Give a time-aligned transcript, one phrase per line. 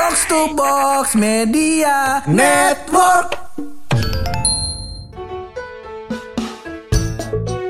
[0.00, 3.36] Box to Box Media Network.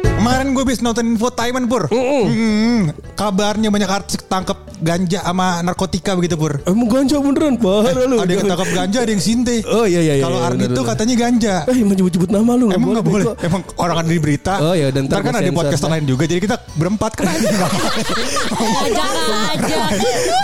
[0.06, 1.90] Kemarin gue bisa nonton infotainment pur.
[1.90, 6.56] Hmm, kabarnya banyak artis ketangkep ganja sama narkotika begitu pur.
[6.64, 8.16] Emang ganja beneran parah lu.
[8.16, 9.60] Ada yang ketangkep ganja, ada yang sinte.
[9.68, 10.24] Oh iya iya iya.
[10.24, 10.84] Kalau iya, Ardi benar.
[10.88, 11.54] katanya ganja.
[11.68, 13.24] Eh mau nyebut-nyebut nama lu Emang nggak boleh?
[13.28, 13.36] kok.
[13.44, 14.54] Emang orang ada di berita.
[14.58, 16.24] Oh, iya, dan Ntar ntar kan ada podcast lain juga.
[16.24, 17.48] Jadi kita berempat kan aja.
[18.80, 19.10] Ajak
[19.52, 19.82] aja.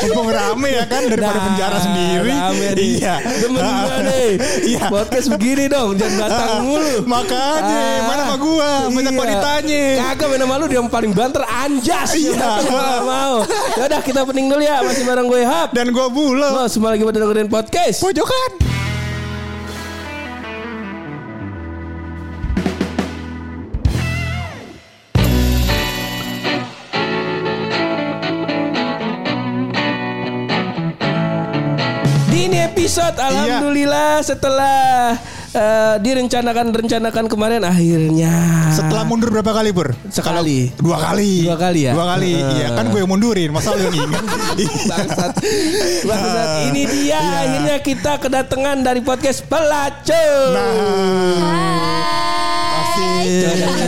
[0.05, 2.31] Mumpung rame ya kan daripada Nah, penjara sendiri.
[2.31, 2.67] rame.
[2.77, 3.15] Iya.
[3.41, 3.65] Demen
[4.07, 4.31] nih.
[4.67, 4.85] Iya.
[4.87, 6.95] Podcast begini dong, jangan batang mulu.
[7.05, 8.05] Makanya, Ah.
[8.05, 8.71] mana sama gua?
[8.89, 9.21] Banyak Iya.
[9.21, 9.83] wanitanya.
[10.05, 12.11] Kagak main sama lu dia yang paling banter anjas.
[12.13, 12.51] Iya.
[12.71, 13.35] Mau.
[13.77, 15.71] Yaudah kita pening dulu ya masih bareng gue Hap.
[15.73, 16.47] Dan gua bulo.
[16.47, 18.03] Lo semua lagi pada dengerin podcast.
[18.03, 18.67] Pojokan.
[32.87, 33.27] Episode Iya.
[33.29, 35.19] alhamdulillah setelah
[35.57, 38.35] eh, direncanakan rencanakan kemarin akhirnya
[38.71, 39.97] Setelah mundur berapa kali pur?
[40.07, 40.69] Sekali.
[40.71, 41.33] Kalau- Dua kali.
[41.43, 41.93] Dua kali ya?
[41.97, 42.31] Dua kali.
[42.31, 42.53] Heeh.
[42.57, 43.51] Iya kan gue yang mundurin.
[43.51, 44.23] Masa lu yang ingat?
[44.91, 45.33] Bangsat.
[46.05, 46.49] Bangsat.
[46.69, 47.21] Ini dia Iya.
[47.43, 50.53] akhirnya kita kedatangan dari podcast pelacur.
[50.53, 52.46] Coba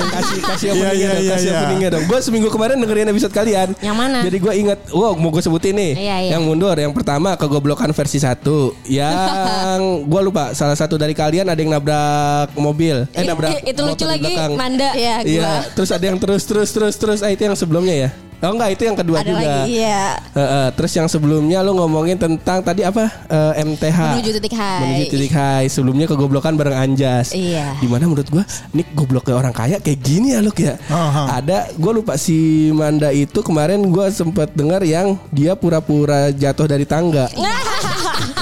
[0.09, 1.59] kasih kasih Iya, openingnya iya, dong, iya, kasih iya.
[1.59, 2.05] openingnya dong.
[2.09, 3.69] Gue seminggu kemarin dengerin episode kalian.
[3.81, 4.19] Yang mana?
[4.25, 5.93] Jadi gue inget, wow mau gue sebutin nih.
[5.97, 6.31] Iya, iya.
[6.37, 8.45] Yang mundur, yang pertama kegoblokan versi 1
[8.87, 13.07] Yang gue lupa, salah satu dari kalian ada yang nabrak mobil.
[13.15, 14.53] Eh nabrak itu lucu lagi, belakang.
[14.59, 14.89] Manda.
[14.95, 15.29] Iya, gua.
[15.29, 17.19] Iya, terus ada yang terus terus terus terus.
[17.25, 18.11] Ah itu yang sebelumnya ya?
[18.39, 19.43] Oh enggak, itu yang kedua Ada juga.
[19.43, 20.15] lagi, iya.
[20.31, 23.11] Heeh, terus yang sebelumnya lu ngomongin tentang tadi apa?
[23.27, 23.99] Eh, MTH.
[24.15, 24.81] Menuju titik high.
[24.87, 25.67] Menuju titik high.
[25.67, 27.35] Sebelumnya kegoblokan bareng Anjas.
[27.35, 27.75] Iya.
[27.83, 30.79] Di mana menurut gua ini gobloknya orang kaya kayak gini ya lu ya.
[30.87, 31.43] Aha.
[31.43, 36.87] Ada gua lupa si Manda itu kemarin gua sempet dengar yang dia pura-pura jatuh dari
[36.87, 37.27] tangga.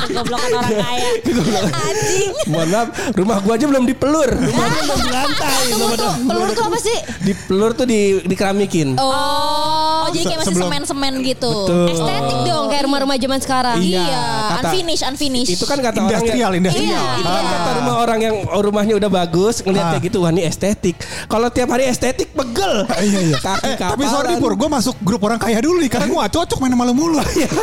[0.07, 1.09] Goblokan orang kaya.
[1.87, 2.31] Anjing.
[2.47, 4.31] Mohon maaf, rumah gua aja belum dipelur.
[4.31, 5.61] Rumah gua belum di lantai.
[5.67, 6.99] Tunggu Belum tuh, ada- pelur tuh apa sih?
[7.23, 8.89] Dipelur tuh di dikeramikin.
[8.97, 11.53] Oh, jadi kayak masih semen-semen gitu.
[11.65, 11.87] Betul.
[11.91, 13.77] Estetik dong kayak rumah-rumah zaman sekarang.
[13.79, 15.53] Iya, Iya, kata- unfinished, unfinished.
[15.53, 16.87] Itu kan kata orang Industrial, yang, industrial.
[16.87, 17.51] Iya, itu kan Ah.
[17.51, 19.91] kata rumah orang yang rumahnya udah bagus ngeliat Ah.
[19.93, 20.97] kayak gitu wah ini estetik.
[21.27, 22.87] Kalau tiap hari estetik pegel.
[22.89, 23.37] Iya iya.
[23.37, 26.33] Kaki Eh, tapi sorry Pur, gue masuk grup orang kaya dulu nih karena gue gak
[26.33, 27.19] cocok main lu mulu.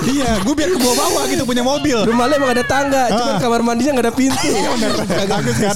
[0.09, 1.97] iya, gue biar ke bawah-bawah gitu punya mobil.
[2.03, 3.39] Rumah lu emang ada tangga, cuman Ah.
[3.39, 4.45] kamar mandinya nggak ada pintu.
[4.45, 4.69] Iya
[5.29, 5.75] Bagus kan.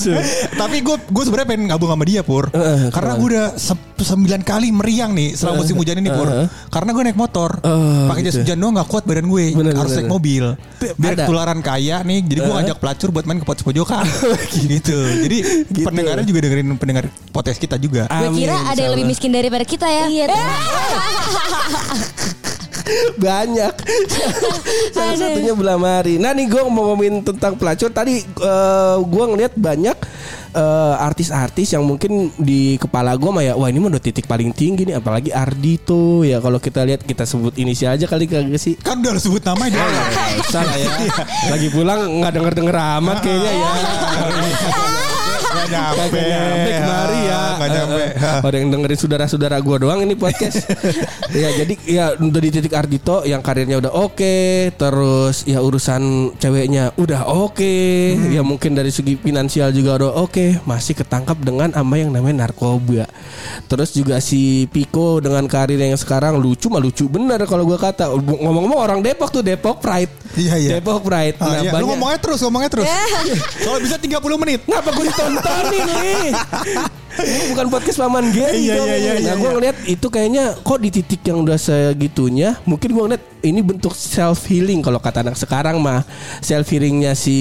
[0.53, 2.51] Tapi gue gue sebenarnya pengen gabung sama dia Pur.
[2.89, 6.27] Karena gue udah se- sembilan kali meriang nih Selama musim hujan ini Pur.
[6.67, 8.43] Karena gue naik motor Oh, Pakai jas gitu.
[8.45, 9.45] hujan doang gak kuat badan gue.
[9.51, 10.43] Bener, Harus naik mobil.
[10.93, 14.05] Biar ketularan kaya nih Jadi gue ngajak pelacur buat main ke podcast pojokan
[14.69, 14.97] Gitu.
[15.23, 15.37] Jadi
[15.67, 15.83] Gitu.
[15.83, 18.05] pendengarnya juga dengerin pendengar podcast kita juga.
[18.07, 20.05] Gue kira ada yang lebih miskin daripada kita ya.
[20.07, 20.25] Iya.
[23.17, 23.73] Banyak.
[24.95, 25.19] Salah Aduh.
[25.19, 26.15] satunya Belamari.
[26.17, 27.89] Nah nih gue mau ngomongin tentang pelacur.
[27.91, 28.23] Tadi
[28.97, 29.97] gue ngeliat banyak
[30.57, 34.51] eh, artis-artis yang mungkin di kepala gue mah ya wah ini mah udah titik paling
[34.53, 38.73] tinggi nih apalagi Ardito ya kalau kita lihat kita sebut inisial aja kali kagak sih
[38.79, 40.07] Kan udah sebut nama dia lah
[40.77, 40.89] ya
[41.53, 43.69] lagi pulang nggak denger denger amat kayaknya ya
[45.67, 46.19] Gak nyampe.
[46.23, 47.41] Kagak nyampe kemari ya.
[47.59, 48.03] Gak nyampe.
[48.07, 50.63] Eh, Orang yang dengerin saudara-saudara gue doang ini podcast.
[51.27, 54.37] Ya jadi ya udah di titik Ardito Yang karirnya udah oke
[54.73, 57.75] Terus ya urusan ceweknya udah oke
[58.31, 63.05] Ya mungkin dari segi finansial juga udah oke Masih ketangkap dengan ama yang namanya narkoba.
[63.67, 68.07] Terus juga si Piko dengan karir yang sekarang lucu mah lucu bener kalau gue kata.
[68.15, 70.69] Ngomong-ngomong orang Depok tuh Depok Pride Iya, iya.
[70.77, 71.71] Depok Pride Ah, iya.
[71.77, 72.87] Lu ngomongnya terus Ngomongnya terus
[73.63, 76.29] Kalau bisa 30 menit Ngapa gue ditontonin nih?
[77.17, 78.87] Ini bukan podcast paman Gary Iya, dong.
[78.87, 79.55] iya, iya, nah iya, gue iya.
[79.57, 84.45] ngeliat itu kayaknya kok di titik yang udah segitunya, mungkin gue ngeliat ini bentuk self
[84.45, 86.05] healing kalau kata anak sekarang mah
[86.45, 87.37] self healingnya si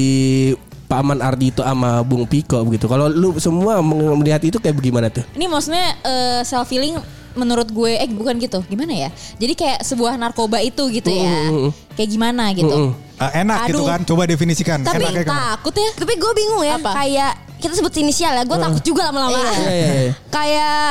[0.88, 2.88] Paman Ardito sama Bung Piko begitu.
[2.88, 3.84] Kalau lu semua
[4.16, 5.28] melihat itu kayak bagaimana tuh?
[5.36, 5.92] Ini maksudnya
[6.40, 6.96] self healing
[7.36, 8.64] menurut gue eh bukan gitu.
[8.66, 9.08] Gimana ya?
[9.36, 11.52] Jadi kayak sebuah narkoba itu gitu ya.
[11.52, 11.68] Mm.
[11.94, 12.72] Kayak gimana gitu.
[12.72, 12.90] Mm.
[13.16, 13.88] Ah, Enak gitu Aduh.
[13.88, 15.90] kan Coba definisikan Tapi Enaknya takut ya.
[15.96, 16.92] Tapi gue bingung ya Apa?
[16.96, 18.44] kayak kita sebut inisial ya.
[18.44, 19.36] Gue takut juga lama-lama.
[19.36, 19.48] Iya.
[19.52, 20.12] Iya, iya, iya.
[20.36, 20.90] Kayak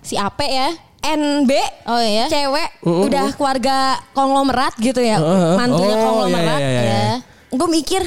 [0.00, 0.68] Si Ape ya.
[1.04, 1.52] NB
[1.84, 2.32] Oh iya.
[2.32, 3.76] cewek Mm, udah keluarga
[4.16, 5.20] konglomerat gitu ya.
[5.20, 5.56] Uh, uh.
[5.60, 6.60] Mantunya Oh, konglomerat.
[6.60, 6.96] iya, iya, iya.
[6.96, 7.14] Ya.
[7.52, 8.02] Gue mikir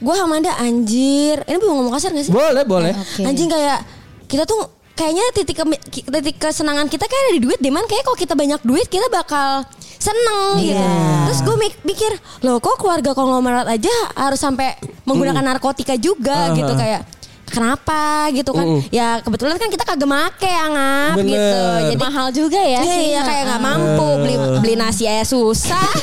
[0.00, 1.46] gue sama Amanda anjir.
[1.46, 2.34] Ini belum ngomong kasar gak sih?
[2.34, 2.90] Boleh, boleh.
[2.94, 3.22] Oke.
[3.22, 3.86] Anjing kayak
[4.26, 8.04] kita tuh kayaknya titik ke- titik kesenangan kita kayak ada di duit deh man kayak
[8.04, 9.64] kalau kita banyak duit kita bakal
[9.96, 11.24] seneng gitu Iya.
[11.24, 16.68] terus gue mikir loh kok keluarga konglomerat aja harus sampai menggunakan narkotika juga Ah, gitu
[16.68, 16.78] ah.
[16.78, 17.00] kayak
[17.46, 18.80] kenapa gitu kan Mm.
[18.88, 21.26] ya kebetulan kan kita kagak make angap Bener.
[21.26, 23.04] gitu jadi Mahal juga ya Iya, sih.
[23.10, 25.80] iya, kayak nggak mampu beli beli nasi aja susah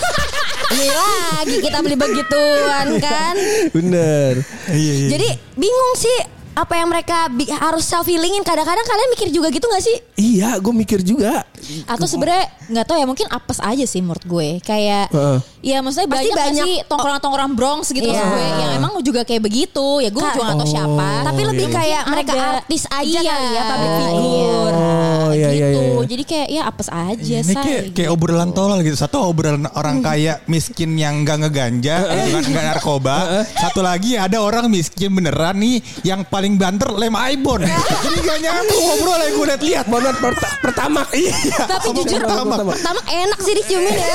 [0.67, 3.33] Ini lagi kita beli begituan kan.
[3.71, 4.43] Bener.
[4.67, 5.09] Iya, iya.
[5.09, 6.17] Jadi bingung sih
[6.57, 7.29] apa yang mereka
[7.61, 9.97] harus self healingin kadang-kadang kalian mikir juga gitu gak sih?
[10.17, 11.45] Iya, gue mikir juga.
[11.85, 14.57] Atau sebenarnya nggak tahu ya mungkin apes aja sih menurut gue.
[14.65, 15.37] Kayak Heeh.
[15.59, 18.13] Ya maksudnya Pasti banyak, banyak- sih tongkrongan-tongkrongan Bronx gitu Iya.
[18.13, 19.87] maksud gue yang emang juga kayak begitu.
[19.99, 21.09] Ya gue juga nggak tahu siapa.
[21.25, 21.75] Tapi lebih iya.
[21.75, 22.47] kayak Mungkin mereka ada.
[22.57, 23.21] artis aja Iya.
[23.27, 24.05] kali ya public Iya.
[24.07, 24.75] figure.
[24.77, 25.81] Oh, iya, iya, gitu.
[25.81, 26.05] iya.
[26.07, 27.57] Jadi kayak ya apes aja Ini say.
[27.59, 28.95] kayak, kayak obrolan tolol gitu.
[28.95, 33.15] Satu obrolan orang kaya miskin yang nggak ngeganja, gitu kan, nggak narkoba.
[33.51, 37.65] Satu lagi ada orang miskin beneran nih yang paling banter lem ibon.
[38.05, 39.85] Jadi gak nyambung ngobrol yang gue lihat-lihat.
[39.89, 40.15] Momen
[40.61, 41.01] pertama.
[41.11, 41.35] Iya.
[41.65, 42.55] Tapi jujur pertama.
[42.71, 44.07] pertama enak sih diciumin ya.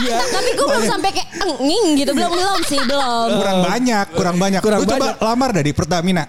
[0.00, 0.16] Iya.
[0.46, 3.28] Tapi gue belum sampai kayak enging gitu belum belum sih belum.
[3.34, 4.60] kurang banyak, kurang banyak.
[4.62, 5.16] Kurang Lu coba banyak.
[5.18, 6.24] lamar dari Pertamina.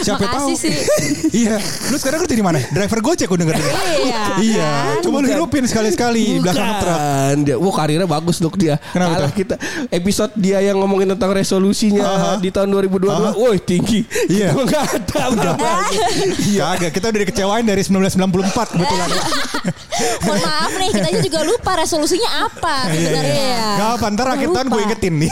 [0.00, 0.56] Siapa tahu.
[0.56, 0.72] Sih.
[1.44, 1.60] iya.
[1.92, 2.64] Lu sekarang kerja di mana?
[2.72, 3.60] Driver Gojek gue denger.
[3.60, 4.20] Iya.
[4.40, 4.70] Iya.
[5.04, 7.00] Coba lu hidupin sekali-sekali di belakang truk.
[7.44, 8.80] Dia, wah karirnya bagus dok dia.
[8.88, 9.36] Kenapa Kalah tuh?
[9.36, 9.54] kita
[9.92, 12.30] episode dia yang ngomongin tentang resolusinya Aha.
[12.40, 13.12] di tahun 2022.
[13.12, 13.30] Aha.
[13.36, 14.00] Woi tinggi.
[14.32, 14.56] Iya.
[14.56, 15.20] Nggak ada.
[15.36, 15.54] Udah
[16.40, 16.90] Iya, agak.
[16.96, 19.08] Kita udah dikecewain dari 1994 kebetulan.
[20.24, 23.31] Mohon maaf nih kita juga lupa resolusinya apa sebenarnya.
[23.32, 23.64] Iya.
[23.72, 25.30] Gak apa, ntar akhir tahun gue ingetin nih.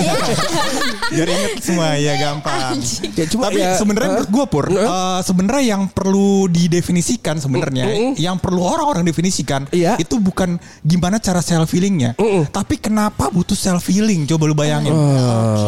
[1.12, 2.78] Biar inget semua ya gampang.
[3.12, 7.84] Ya, cuma Tapi ya, sebenarnya eh, menurut gue pur, eh, sebenarnya yang perlu didefinisikan sebenarnya,
[7.86, 8.12] Mm-mm.
[8.16, 9.98] yang perlu orang-orang definisikan, Iya.
[9.98, 12.14] itu bukan gimana cara self healingnya,
[12.48, 14.24] tapi kenapa butuh self healing?
[14.24, 14.94] Coba lu bayangin,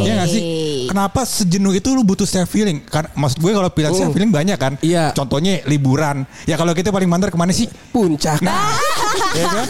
[0.02, 0.43] Iya gak sih?
[0.87, 2.81] Kenapa sejenuh itu lu butuh self healing?
[2.87, 4.79] Kan maksud gue kalau pilihan self healing banyak kan?
[4.81, 5.11] Iya.
[5.12, 6.25] Contohnya liburan.
[6.46, 7.67] Ya kalau kita paling mantar ke mana sih?
[7.93, 8.40] puncak.
[8.40, 8.73] Nah,
[9.38, 9.67] ya kan?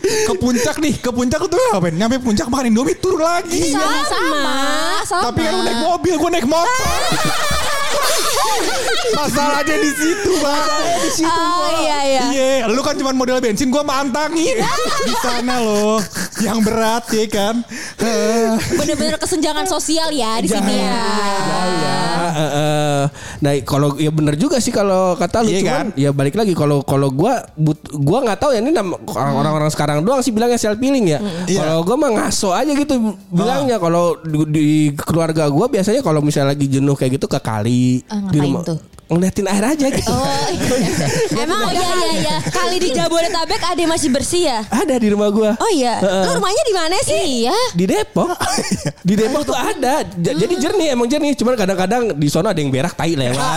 [0.00, 1.94] Ke puncak nih, ke puncak tuh ngapain?
[2.04, 3.72] Nyampe puncak makan Indomie turun lagi.
[3.72, 4.56] Sama, sama,
[5.08, 5.22] sama.
[5.32, 6.68] Tapi kan lu naik mobil, gue naik motor.
[9.14, 10.68] Masalahnya di situ, Bang.
[11.00, 11.28] Di situ.
[11.30, 12.22] Oh iya iya.
[12.30, 14.56] Iya, lu kan cuma model bensin, gue mantangin
[15.04, 16.00] di sana loh,
[16.40, 17.54] yang berat ya kan.
[17.98, 20.98] Eh, Bener-bener kesenjangan sosial ya di sini ya.
[21.74, 22.00] Ya,
[22.34, 23.02] eh, eh.
[23.38, 25.86] nah kalau ya bener juga sih kalau kata lu Iya cuman kan?
[25.94, 30.00] ya balik lagi kalau kalau gua but, gua nggak tahu ya ini nam- orang-orang sekarang
[30.00, 31.18] doang sih bilangnya self healing ya.
[31.44, 31.60] Iya.
[31.62, 32.94] Kalau gua mah ngaso aja gitu
[33.28, 34.66] bilangnya kalau di, di
[34.96, 38.78] keluarga gua biasanya kalau misalnya lagi jenuh kayak gitu ke kali Ah, ngapain tuh?
[39.06, 40.08] Ngeliatin air aja gitu.
[40.08, 40.90] Oh iya.
[41.36, 42.36] Emang iya iya iya.
[42.42, 44.60] kali di Jabodetabek ada yang masih bersih ya?
[44.66, 45.52] Ada di rumah gua.
[45.54, 45.98] Oh iya.
[45.98, 46.24] Heeh.
[46.24, 47.20] Lu rumahnya di mana sih?
[47.44, 47.56] Iya.
[47.72, 48.32] Di Depok,
[49.00, 50.02] di Depok tuh ada.
[50.08, 51.32] J- Jadi jernih emang jernih.
[51.34, 53.36] Cuman kadang-kadang di sono ada yang berak tai lewat.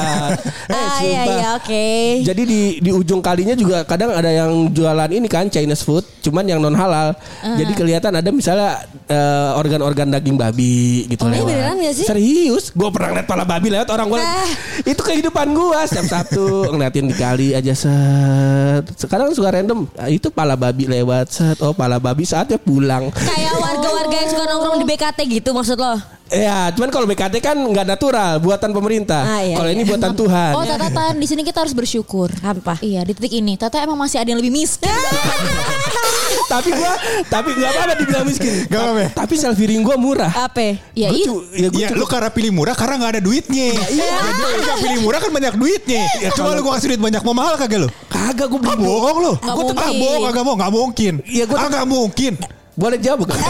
[0.68, 1.26] Eh, Ah iya sumpah.
[1.34, 1.86] iya oke.
[2.24, 6.44] Jadi di di ujung kalinya juga kadang ada yang jualan ini kan Chinese food, cuman
[6.44, 7.16] yang non halal.
[7.56, 8.76] Jadi kelihatan ada misalnya
[9.08, 11.48] eh, organ-organ daging babi gitu Oh, iya lewat.
[11.48, 12.06] beneran nggak sih?
[12.06, 14.20] Serius, gue pernah ngeliat pala babi lewat orang gue.
[14.20, 14.50] Ah.
[14.84, 18.90] Itu kehidupan gue setiap Sabtu ngeliatin di kali aja set.
[18.98, 19.86] Sekarang suka random.
[19.94, 21.58] ah, itu pala babi lewat set.
[21.62, 23.14] Oh pala babi saatnya pulang.
[23.14, 25.94] Kayak warga-warga yang suka nongkrong di BKT gitu maksud lo?
[26.28, 29.24] Ya, cuman kalau BKT kan nggak natural, buatan pemerintah.
[29.24, 29.78] Ah, iya, kalau iya.
[29.80, 30.52] ini buatan Tuhan.
[30.60, 32.28] Oh Tata Tan di sini kita harus bersyukur.
[32.44, 32.76] Apa?
[32.84, 34.92] Iya di titik ini Tata emang masih ada yang lebih miskin.
[36.52, 36.94] tapi gua
[37.32, 38.54] tapi nggak apa-apa dibilang miskin.
[38.68, 39.06] Gak apa-apa.
[39.16, 40.32] Tapi self healing gua murah.
[40.32, 40.76] Apa?
[40.92, 41.68] ya Gua iya.
[41.68, 43.70] ya gua cukup- lu karena pilih murah karena gak ada duitnya.
[43.88, 44.12] Iya.
[44.20, 46.04] Jadi lu gak pilih murah kan banyak duitnya.
[46.32, 47.90] Coba lu gua kasih duit banyak mau mahal kagak lu?
[48.08, 49.34] kagak gua Ah, bohong lu.
[49.36, 50.00] Nggak Gua tetap mungkin.
[50.00, 51.14] bohong kagak mau, gak mungkin.
[51.24, 52.34] Iya, gua ah, gak mungkin.
[52.78, 53.42] Boleh jawab kan?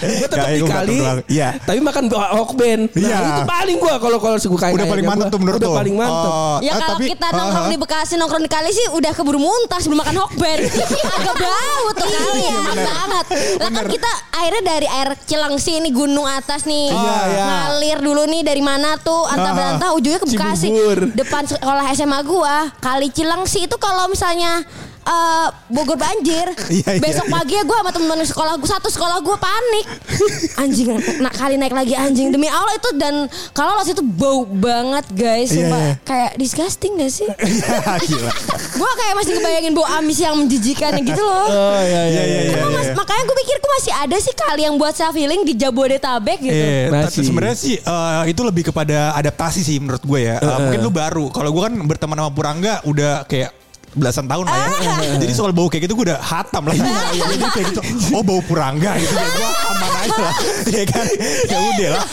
[0.00, 0.88] gue tetap Ya, di gua kali.
[0.88, 1.18] tetap doang.
[1.28, 1.48] Iya.
[1.60, 2.78] Tapi makan hokben.
[2.88, 3.16] Nah, Iya.
[3.20, 5.76] itu paling gua kalau kalau suku kayak Udah paling mantap tuh menurut Udah lu.
[5.76, 6.32] paling mantap.
[6.32, 9.12] Oh, Ya ah, kalau tapi- kita nongkrong ah, di Bekasi nongkrong di kali sih udah
[9.12, 10.58] keburu muntah sebelum makan hokben.
[11.16, 12.58] Agak bau tuh kali ya.
[12.74, 13.24] banget.
[13.60, 16.88] Lah kan kita airnya dari air Cilengsi ini gunung atas nih.
[16.88, 17.44] Iya, iya.
[17.44, 20.72] Ngalir dulu nih dari mana tuh antah Ah, berantah ujungnya ke Bekasi.
[20.72, 21.12] Cibubur.
[21.12, 24.64] Depan sekolah SMA gua, kali Cilengsi itu kalau misalnya
[25.06, 26.46] eh, Bogor banjir.
[26.66, 29.86] Iya, iya, Besok pagi ya gue sama temen-temen sekolah gue satu sekolah gue panik.
[30.62, 30.86] Anjing
[31.18, 35.48] nak kali naik lagi anjing demi Allah itu dan kalau los itu bau banget guys,
[35.48, 35.82] Iya, sumpah.
[36.02, 37.28] Kayak disgusting gak sih?
[38.76, 41.48] Gue kayak masih ngebayangin bau amis yang menjijikan gitu loh.
[41.48, 42.02] Oh iya iya.
[42.06, 42.56] Iya, iya, iya.
[42.58, 45.54] Emang mas- makanya gue pikir gue masih ada sih kali yang buat self healing di
[45.54, 46.52] Jabodetabek gitu.
[46.52, 50.36] Eh, tapi sebenarnya sih eh, itu lebih kepada adaptasi sih menurut gue ya.
[50.38, 51.26] Eh, mungkin lu baru.
[51.30, 53.50] Kalau gue kan berteman sama Purangga udah kayak
[53.96, 55.16] belasan tahun lah ya.
[55.16, 56.76] Jadi soal bau kayak gitu gue udah hatam lah.
[56.76, 57.80] Jadi kayak gitu.
[58.12, 59.14] Oh bau Purangga gitu.
[59.16, 60.34] Ya gue aman aja lah.
[60.68, 61.06] Ya kan.
[61.48, 62.04] Ya udah lah.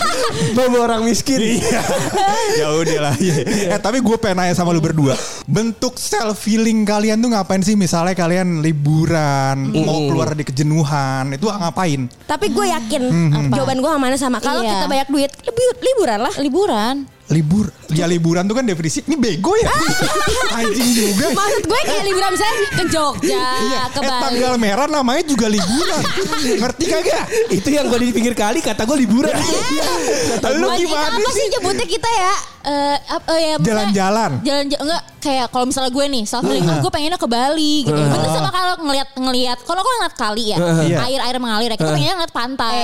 [0.56, 1.40] Bawa orang miskin.
[1.44, 1.82] Iya.
[2.58, 3.14] ya udah lah.
[3.20, 3.76] Iya.
[3.76, 5.14] Eh tapi gue pengen nanya sama lu berdua.
[5.44, 7.76] Bentuk self healing kalian tuh ngapain sih?
[7.76, 12.08] Misalnya kalian liburan, mau keluar dari kejenuhan, itu ngapain?
[12.24, 14.38] Tapi gue yakin Hmm, jawaban gue sama sama.
[14.40, 14.72] Kalau Iya.
[14.80, 15.32] kita banyak duit,
[15.84, 16.34] liburan lah.
[16.40, 16.96] Liburan.
[17.34, 17.66] Libur.
[17.90, 19.70] Ya liburan tuh kan definisi ini bego ya.
[20.58, 21.28] Anjing juga.
[21.32, 24.22] Maksud gue kayak liburan misalnya ke Jogja, Iya, ke eh, Bali.
[24.24, 26.02] tanggal merah namanya juga liburan.
[26.56, 27.26] Ngerti kagak?
[27.50, 29.34] Itu yang gue di pinggir kali kata gue liburan.
[30.54, 32.34] Lu Buat itu gimana apa sih nyebutnya kita ya?
[32.64, 34.32] Eh, ap- eh, ya, Jalan-jalan.
[34.40, 37.98] Jalan enggak kayak kalau misalnya gue nih, self healing gue pengennya ke Bali gitu.
[37.98, 40.98] Bener sama kalau ngelihat ngelihat kalau kalau ngeliat kali ya, Iya.
[41.04, 41.78] air air mengalir ya.
[41.78, 42.78] Kita pengennya ngeliat pantai.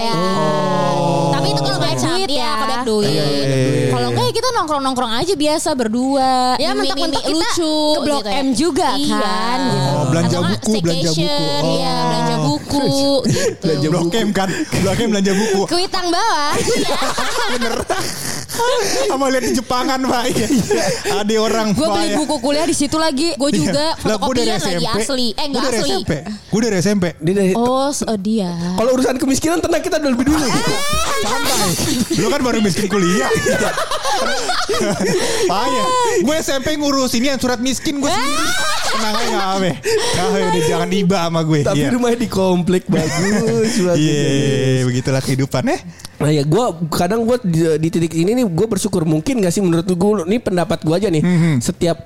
[1.39, 2.49] Tapi itu kalau banyak Macam, duit iya, ya.
[2.49, 3.07] kalau banyak duit.
[3.09, 3.87] Iya, iya, iya.
[3.89, 6.31] Kalau enggak ya kita nongkrong-nongkrong aja biasa berdua.
[6.57, 8.37] Ya mentok-mentok kita lucu ke Blok gitu ya.
[8.37, 9.15] M juga Iya.
[9.17, 9.87] kan, gitu.
[9.89, 11.15] Oh, belanja buku, belanja buku.
[11.15, 11.71] staycation, Oh.
[11.71, 12.87] Iya, belanja buku
[13.25, 13.87] gitu.
[13.87, 14.47] Blok M kan.
[14.77, 15.61] Blok M belanja buku.
[15.65, 16.51] Kuitang bawah.
[19.07, 20.23] Sama lihat di Jepangan, Pak.
[20.27, 20.47] Iya.
[21.15, 22.15] Ada orang Gue beli ya.
[22.17, 23.31] buku kuliah di situ lagi.
[23.33, 23.95] Gue juga Iya.
[23.95, 24.87] Dari fotokopian lagi SMP.
[24.99, 25.27] asli.
[25.29, 25.91] Eh Gua enggak dari asli.
[25.93, 26.11] SMP.
[26.49, 27.05] Gue dari SMP.
[27.17, 28.51] Dia dari- Oh, s- oh dia.
[28.75, 30.43] Kalau urusan kemiskinan tenang kita udah lebih dulu.
[31.29, 31.71] Santai.
[32.17, 33.29] Lu kan baru miskin kuliah.
[35.45, 35.85] Payah.
[36.21, 38.47] Gue SMP ngurus ini yang surat miskin gue sendiri.
[38.89, 39.69] Tenang aja gak apa.
[40.17, 41.59] Apa udah jangan iba sama gue.
[41.61, 41.89] Tapi Iya.
[41.93, 43.95] rumahnya di komplek bagus, bagus.
[43.95, 45.77] Iya, begitulah kehidupan ya.
[46.19, 49.63] Nah ya gue kadang gue di, di titik ini nih gue bersyukur mungkin gak sih
[49.63, 51.23] menurut gue ini pendapat gue aja nih
[51.59, 52.03] setiap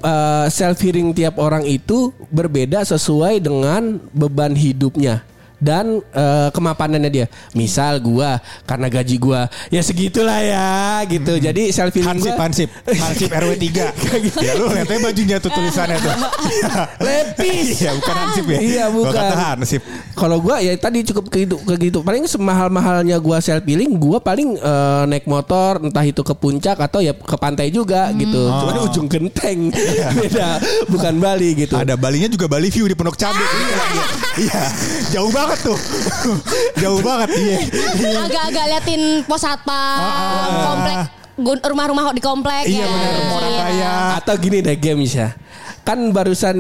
[0.49, 5.25] self healing tiap orang itu berbeda sesuai dengan beban hidupnya
[5.63, 7.25] dan eh, kemapanannya dia.
[7.55, 11.39] Misal gua karena gaji gua ya segitulah ya gitu.
[11.39, 12.69] Jadi self healing Hansip, gua Hansip.
[12.83, 13.87] Hansip RW 3.
[14.45, 16.13] ya lu lihat aja bajunya tuh tulisannya tuh.
[17.07, 17.79] Lepis.
[17.79, 18.59] Iya, bukan Hansip ya.
[18.59, 19.15] Iya Gua bukan.
[19.15, 19.81] kata Hansip.
[20.13, 21.99] Kalau gua ya tadi cukup gitu gitu.
[22.03, 26.99] Paling semahal-mahalnya gua self healing, gua paling eh, naik motor entah itu ke puncak atau
[26.99, 28.51] ya ke pantai juga gitu.
[28.51, 29.71] Cuman ujung genteng.
[30.19, 31.77] Beda, bukan Bali gitu.
[31.77, 33.39] Ada Balinya juga Bali View di Pondok Cabe.
[33.39, 34.05] Iya, iya.
[34.43, 34.63] Iya.
[35.13, 35.77] Jauh banget tuh.
[36.81, 37.29] Jauh banget.
[37.33, 37.57] Iya.
[38.21, 39.99] Agak-agak liatin pos satpam,
[40.63, 40.97] komplek
[41.33, 42.87] gun- rumah-rumah di komplek Iya ya.
[42.87, 43.93] benar, rumah orang kaya.
[44.21, 45.33] Atau gini deh games ya.
[45.83, 46.55] Kan barusan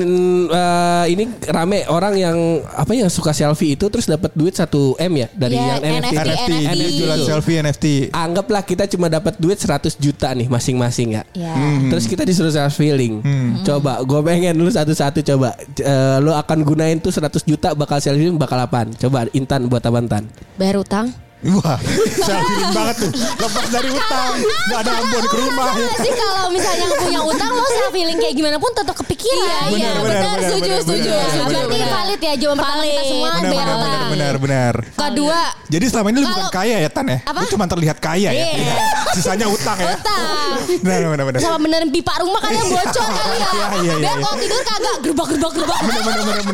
[0.51, 2.37] eh, ini rame orang yang
[2.75, 4.67] apa yang suka selfie itu terus dapat duit 1
[4.99, 6.13] M ya dari Iya, yang NFT.
[6.13, 6.51] NFT.
[6.51, 6.99] NFT, NFT.
[6.99, 7.85] jualan selfie NFT.
[8.11, 11.23] Anggaplah kita cuma dapat duit 100 juta nih masing-masing ya.
[11.31, 11.53] Iya.
[11.87, 13.23] Terus kita disuruh self healing.
[13.63, 15.55] Coba gue pengen lu satu-satu coba.
[15.79, 18.91] Eh, lu akan gunain tuh 100 juta bakal self healing bakal apaan?
[18.99, 20.27] Coba Intan buat apa Intan?
[21.43, 21.75] Wah,
[22.23, 23.11] selfie banget tuh.
[23.11, 25.67] Lepas dari utang, nggak ada ambon ke rumah.
[25.75, 25.91] ya.
[25.99, 29.67] Sih kalau misalnya punya utang lo self feeling kayak gimana pun tetap kepikiran.
[29.67, 31.11] Iya, Benar, iya, benar, benar, benar, setuju, benar, setuju.
[31.11, 31.51] benar, setuju.
[31.51, 34.73] Berarti valid ya jawaban pertama kita semua Benar, benar, benar, benar, benar.
[34.95, 37.19] Kedua Jadi selama ini lu bukan kaya ya Tan ya?
[37.27, 37.39] Apa?
[37.43, 38.45] Lu cuma terlihat kaya ya?
[38.55, 38.75] Iya.
[39.11, 39.93] Sisanya utang ya?
[39.99, 40.23] utang.
[40.79, 41.39] Benar, benar, benar.
[41.43, 43.49] Sama benerin pipa rumah kalian bocor kali ya.
[43.51, 44.23] Iya, iya, iya, Biar iya.
[44.23, 45.79] kalau tidur kagak gerbak gerbak gerbak.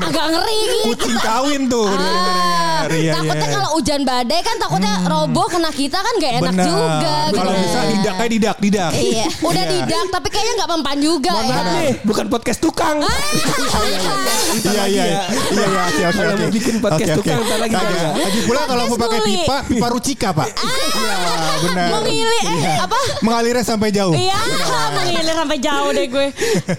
[0.02, 0.86] Agak ngeri gitu.
[0.90, 1.88] Kucing kawin tuh.
[1.94, 2.88] Ah.
[2.90, 3.56] Iya, takutnya iya.
[3.60, 6.66] kalau hujan badai kan takutnya roboh kena kita kan gak enak Benar.
[6.66, 7.62] juga Kalau gitu.
[7.62, 8.92] bisa didak kayak didak, didak.
[8.96, 9.74] Iya, udah Iya.
[9.76, 11.58] didak tapi kayaknya nggak mempan juga ya.
[11.70, 12.98] Nih, bukan podcast tukang.
[13.00, 16.42] Iya, iya, iya, iya, oke, oke, Kalau oke.
[16.42, 17.20] mau bikin podcast Oke, oke.
[17.22, 18.12] tukang, ntar lagi Kagak.
[18.18, 20.48] Lagi pula kalau mau pakai pipa, pipa rucika pak.
[20.50, 21.16] Iya,
[21.62, 21.88] benar.
[21.92, 23.00] Mengilir eh apa?
[23.22, 24.14] Mengalirnya sampai jauh.
[24.14, 24.40] Iya,
[24.96, 26.28] mengilir sampai jauh deh gue.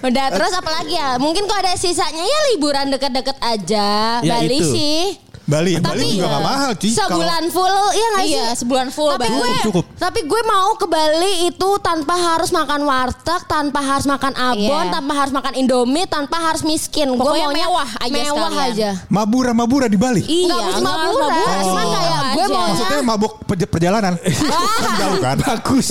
[0.01, 1.17] Udah terus apa lagi ya?
[1.17, 3.89] Mungkin kalau ada sisanya ya liburan deket-deket aja.
[4.21, 4.71] Ya, Bali itu.
[4.71, 5.30] sih.
[5.51, 6.91] Bali, Bali Tapi juga gak mahal cuy.
[6.91, 8.31] Kalau- Sebulan full ya nggak sih?
[8.31, 9.35] Iya, sebulan full Tapi Bali.
[9.35, 9.85] gue, Cukup, cukup.
[9.99, 14.93] tapi gue mau ke Bali itu tanpa harus makan warteg, tanpa harus makan abon, Iya.
[14.93, 17.11] tanpa harus makan indomie, tanpa harus miskin.
[17.13, 18.71] Pokoknya gue maunya mewah aja mewah sekalian.
[18.71, 18.91] aja.
[19.09, 20.23] Mabura mabura di Bali.
[20.23, 21.61] Iya, Nggak mesti nggak harus mabura, mabura.
[21.61, 24.13] cuman kayak gue maunya Maksudnya mabuk pe- perjalanan.
[24.15, 25.37] kan jauh kan?
[25.41, 25.87] Bagus.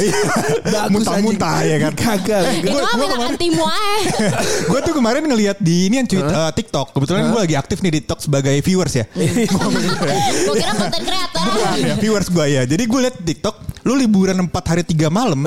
[0.61, 1.93] Bagus, Muntah-muntah ya kan?
[1.93, 2.41] Kagak.
[2.55, 4.17] itu Gua- mah gua minat kemarin- antimu aja.
[4.69, 6.87] gue tuh kemarin ngelihat di ini yang tweet eh, TikTok.
[6.91, 9.05] Kebetulan gue lagi aktif nih di TikTok sebagai viewers ya.
[9.49, 11.43] Gue kira konten kreator.
[11.49, 12.61] Bukan ya, viewers gue ya.
[12.69, 15.39] Jadi gue liat TikTok, lu liburan 4 hari 3 malam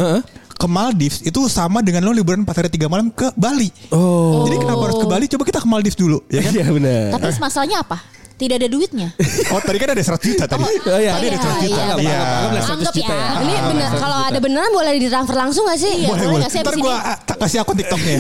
[0.52, 3.70] ke Maldives itu sama dengan lu liburan 4 hari 3 malam ke Bali.
[3.90, 4.46] Oh.
[4.46, 5.24] Jadi kenapa harus ke Bali?
[5.26, 6.52] Coba kita ke Maldives dulu, ya kan?
[6.54, 7.18] Iya benar.
[7.18, 7.98] Tapi masalahnya apa?
[8.42, 9.08] Tidak ada duitnya.
[9.54, 10.66] Oh, tadi kan ada 100 juta tadi.
[10.66, 11.14] Oh, iya.
[11.14, 11.78] Tadi ada 100 juta.
[11.78, 12.10] Anggap, Iya.
[12.10, 13.22] anggap, anggaplah 100 Anggap juta ya.
[13.22, 13.30] ya.
[13.38, 15.92] Ini bener kalau ada beneran boleh ditransfer langsung gak sih?
[15.94, 16.08] Iya.
[16.10, 16.40] Boleh, boleh boleh.
[16.42, 16.96] nggak sih Ntar gue
[17.38, 18.16] kasih akun TikToknya.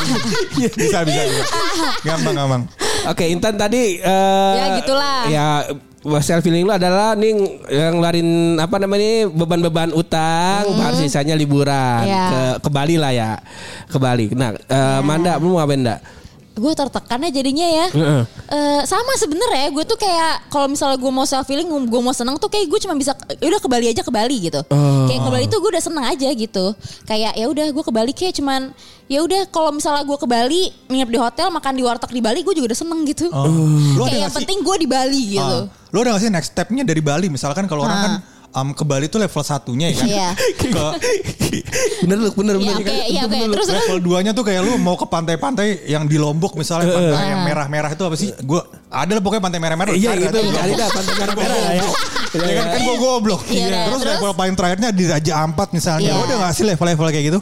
[0.80, 1.44] bisa, bisa, bisa.
[2.00, 2.62] Gampang, gampang.
[3.04, 5.20] Oke, Intan tadi eh, Ya, gitulah.
[5.28, 5.46] Ya
[6.24, 7.36] self feeling lu adalah nih
[7.68, 12.24] yang ngeluarin apa namanya beban-beban utang, baru sisanya liburan Ya.
[12.56, 13.36] ke ke Bali lah ya.
[13.84, 14.32] Ke Bali.
[14.32, 16.00] Nah, eh, Manda lu mau ngapain enggak?
[16.50, 17.86] Gue tertekannya jadinya ya.
[17.88, 18.22] Heeh.
[18.50, 22.36] Eh, sama sebenarnya gue tuh kayak kalau misalnya gue mau self feeling, gue mau seneng
[22.36, 24.60] tuh kayak gue cuma bisa ya udah ke Bali aja ke Bali gitu.
[24.68, 25.06] Oh.
[25.06, 26.64] Kayak ke Bali tuh gue udah seneng aja gitu.
[27.06, 28.74] Kayak ya udah gue ke Bali kayak cuman
[29.06, 32.40] ya udah kalau misalnya gue ke Bali nginep di hotel makan di warteg di Bali
[32.42, 33.30] gue juga udah seneng gitu.
[33.30, 35.58] Ada kayak yang penting gue di Bali gitu.
[35.64, 37.26] Ah, Lo ada gak sih next stepnya dari Bali?
[37.26, 38.04] Misalkan kalau orang Ah.
[38.06, 38.14] kan
[38.50, 40.06] em, ke Bali tuh level satunya ya kan.
[40.06, 40.28] Iya.
[40.60, 40.86] Ke
[42.06, 42.78] bener lu, bener Iya, bener.
[42.78, 43.36] oke, iya, oke.
[43.36, 43.78] Terus terus.
[43.82, 47.90] level 2-nya tuh kayak lu mau ke pantai-pantai yang di Lombok misalnya pantai yang merah-merah
[47.90, 48.30] itu apa sih?
[48.46, 49.92] Gua ada lah pokoknya pantai merah-merah.
[49.94, 50.78] Iya Lombok.
[50.78, 51.84] dah pantai merah-merah ya.
[52.30, 53.42] Ya kan kan gue goblok.
[53.50, 53.78] Iya, iya.
[53.90, 54.12] Terus Terus?
[54.14, 56.14] level paling terakhirnya di Raja Ampat misalnya.
[56.14, 56.22] Iya.
[56.22, 57.40] Udah gak sih level-level kayak gitu?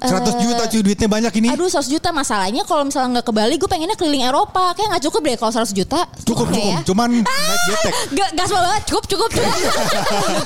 [0.00, 1.46] 100 juta cuy duitnya banyak ini.
[1.52, 5.04] Aduh 100 juta masalahnya kalau misalnya nggak ke Bali gue pengennya keliling Eropa kayak nggak
[5.04, 6.72] cukup deh kalau 100 juta Cukup Oke cukup.
[6.72, 6.78] ya.
[6.88, 7.92] Cuman naik jetek.
[8.16, 9.52] Gak gas banget cukup cukup cukup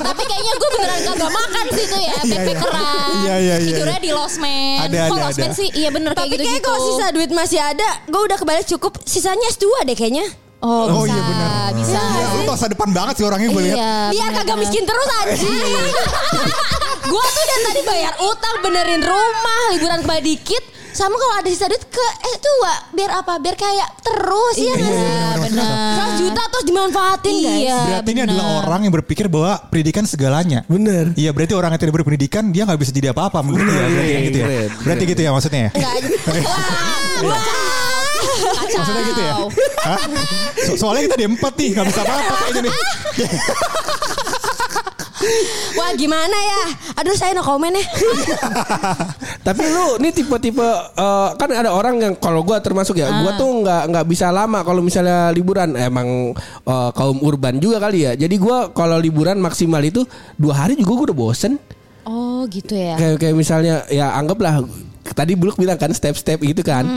[0.01, 4.11] Tapi kayaknya gue beneran kagak makan sih itu ya Backpackeran Iya, iya, iya, Tidurnya di
[4.11, 7.07] losmen Ada, Kok ada, losmen sih Iya bener kayak Tapi gitu kayak gitu kalau sisa
[7.11, 8.93] duit masih ada, gue udah kebalik cukup.
[9.05, 10.27] Sisanya S2 deh kayaknya.
[10.65, 11.49] Oh, Oh iya benar.
[11.75, 13.77] Bisa Iya, lu masa depan banget sih orangnya gue lihat.
[13.77, 14.39] Iya Biar bener.
[14.41, 15.53] kagak miskin terus anjing.
[17.05, 20.63] gue tuh dari tadi bayar utang, benerin rumah, liburan ke Bali dikit.
[20.91, 23.33] Sama kalau ada sisa duit ke eh tuh Wak, biar apa?
[23.37, 25.03] Biar kayak terus ya nggak sih?
[25.03, 25.69] Iya benar
[26.15, 27.59] 100 juta terus dimanfaatin guys.
[27.59, 28.31] Iya Berarti ini bener.
[28.31, 30.63] adalah orang yang berpikir bahwa pendidikan segalanya.
[30.65, 31.11] Bener.
[31.13, 33.85] Iya berarti orang yang tidak berpendidikan dia nggak bisa jadi apa-apa menurut dia.
[33.85, 34.47] Berarti gitu ya.
[34.81, 35.71] Berarti gitu ya maksudnya ya.
[38.25, 39.33] Kacau Maksudnya gitu ya.
[39.85, 39.99] Hah?
[40.67, 42.75] So- soalnya kita di empat nih nggak bisa apa-apa kayaknya nih.
[45.75, 46.61] Wah gimana ya?
[47.01, 47.85] Aduh saya no komen ya.
[49.41, 50.61] Tapi lu nih tipe-tipe
[50.95, 54.61] eh, kan ada orang yang kalau gua termasuk ya, gua tuh nggak nggak bisa lama
[54.61, 55.73] kalau misalnya liburan.
[55.75, 58.13] Emang eh, kaum urban juga kali ya.
[58.15, 60.05] Jadi gua kalau liburan maksimal itu
[60.37, 61.57] dua hari juga gua udah bosen.
[62.05, 64.61] Oh gitu ya Kayak kayak misalnya ya anggaplah
[65.07, 66.89] tadi Buluk bilang kan step-step gitu kan.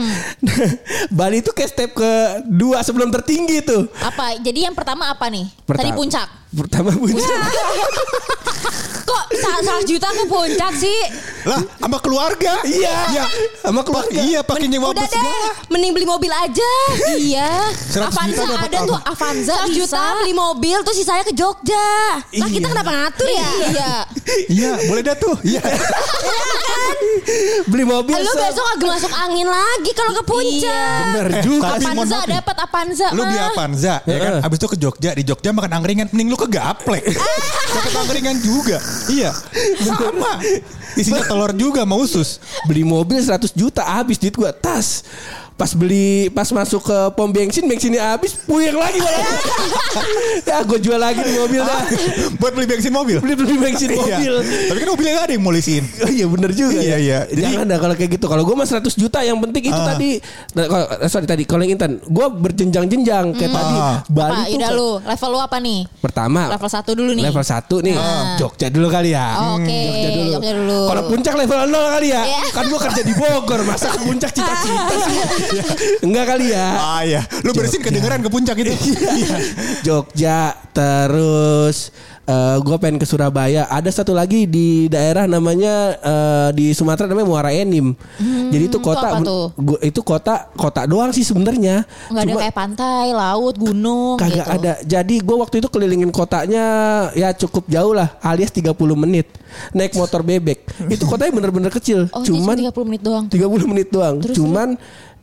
[1.10, 2.10] Bali itu kayak step ke
[2.46, 3.84] dua sebelum tertinggi tuh.
[3.98, 7.38] Apa jadi yang pertama apa nih Tadi Pertama- puncak Pertama puncak.
[9.04, 10.96] Kok 100 juta ke puncak sih?
[11.42, 12.60] Lah sama keluarga.
[12.62, 12.96] Iya.
[13.10, 13.24] Iya.
[13.58, 14.16] Sama keluarga.
[14.18, 16.70] Iya pakai nyewa Udah bus deh, mending beli mobil aja.
[17.20, 18.84] Iya 100 Avanza ada apa?
[18.84, 20.16] tuh Avanza 100 juta bisa.
[20.18, 21.88] beli mobil terus sisanya ke Jogja.
[22.16, 22.68] Lah kita Iya.
[22.70, 23.48] kenapa ngatur ya?
[23.66, 23.92] Iya
[24.48, 25.36] Iya boleh dah tuh.
[25.42, 25.60] Iya.
[27.66, 27.97] Beli mobil.
[28.00, 31.02] Lu se- besok agak masuk angin lagi kalau ke puncak.
[31.08, 31.66] Bener Eh, juga.
[31.74, 32.36] maaf nih.
[32.36, 33.48] dapat Avanza Lu beli mah.
[33.48, 34.32] Avanza ya kan.
[34.42, 36.06] Abis itu ke Jogja di Jogja makan angkringan.
[36.08, 37.04] Mending lu ke Gaplek.
[37.74, 38.76] Dapat angkringan juga.
[39.06, 39.30] Iya.
[39.78, 40.40] Sama.
[40.94, 42.38] Isinya telur juga mau usus.
[42.64, 45.04] beli mobil 100 juta habis duit gua tas
[45.58, 49.26] pas beli pas masuk ke pom bensin bensinnya habis puyeng lagi malah
[50.48, 51.82] ya gue jual lagi di mobil dah
[52.38, 53.18] Buat beli bensin mobil.
[53.18, 53.98] beli beli bensin Iya.
[54.14, 55.82] mobil Tapi kan mobilnya gak ada yang mau lisiin.
[55.98, 56.96] Oh iya bener juga Iya, ya.
[56.96, 57.18] iya.
[57.26, 58.26] Jadi- Jangan dah kalau kayak gitu.
[58.28, 59.86] Kalau gue mah 100 juta yang penting itu Ah.
[59.88, 60.10] tadi.
[60.52, 63.76] Nah, kalau- eh, sorry tadi kalau yang Intan, gue berjenjang-jenjang kayak tadi.
[63.76, 63.98] Ah.
[64.06, 65.80] Bali Apa, tuh lu level lu apa nih?
[65.98, 67.24] pertama Level satu dulu nih.
[67.26, 67.96] Level 1 nih.
[68.36, 69.26] Jogja dulu kali ya.
[69.36, 70.30] Oh, Oke, Jogja dulu.
[70.32, 70.78] Jogja dulu.
[70.86, 72.22] Kalau puncak level 0 kali ya.
[72.22, 72.40] Iya.
[72.52, 75.16] Kan gue kerja di Bogor, masa ke puncak cita-cita sih.
[76.06, 76.66] Enggak kali ya.
[76.74, 77.20] Ah iya.
[77.40, 78.72] Lu bersin kedengeran ke puncak itu.
[79.18, 79.36] Iya.
[79.82, 80.38] Jogja
[80.70, 81.90] terus
[82.60, 87.48] gue pengen ke Surabaya ada satu lagi di daerah namanya eh, di Sumatera namanya Muara
[87.50, 87.96] Enim
[88.46, 89.44] jadi itu kota Hmm, apa tuh?
[89.56, 94.52] gua- itu kota kota doang sih sebenarnya Nggak ada kayak pantai, laut, gunung kagak gitu.
[94.52, 96.64] ada jadi gue waktu itu kelilingin kotanya
[97.12, 99.24] ya cukup jauh lah alias 30 menit
[99.72, 103.24] naik motor bebek itu kotanya bener-bener kecil Oh, Cuman, cuman 30 menit doang.
[103.26, 104.16] 30 menit doang.
[104.20, 104.68] Cuman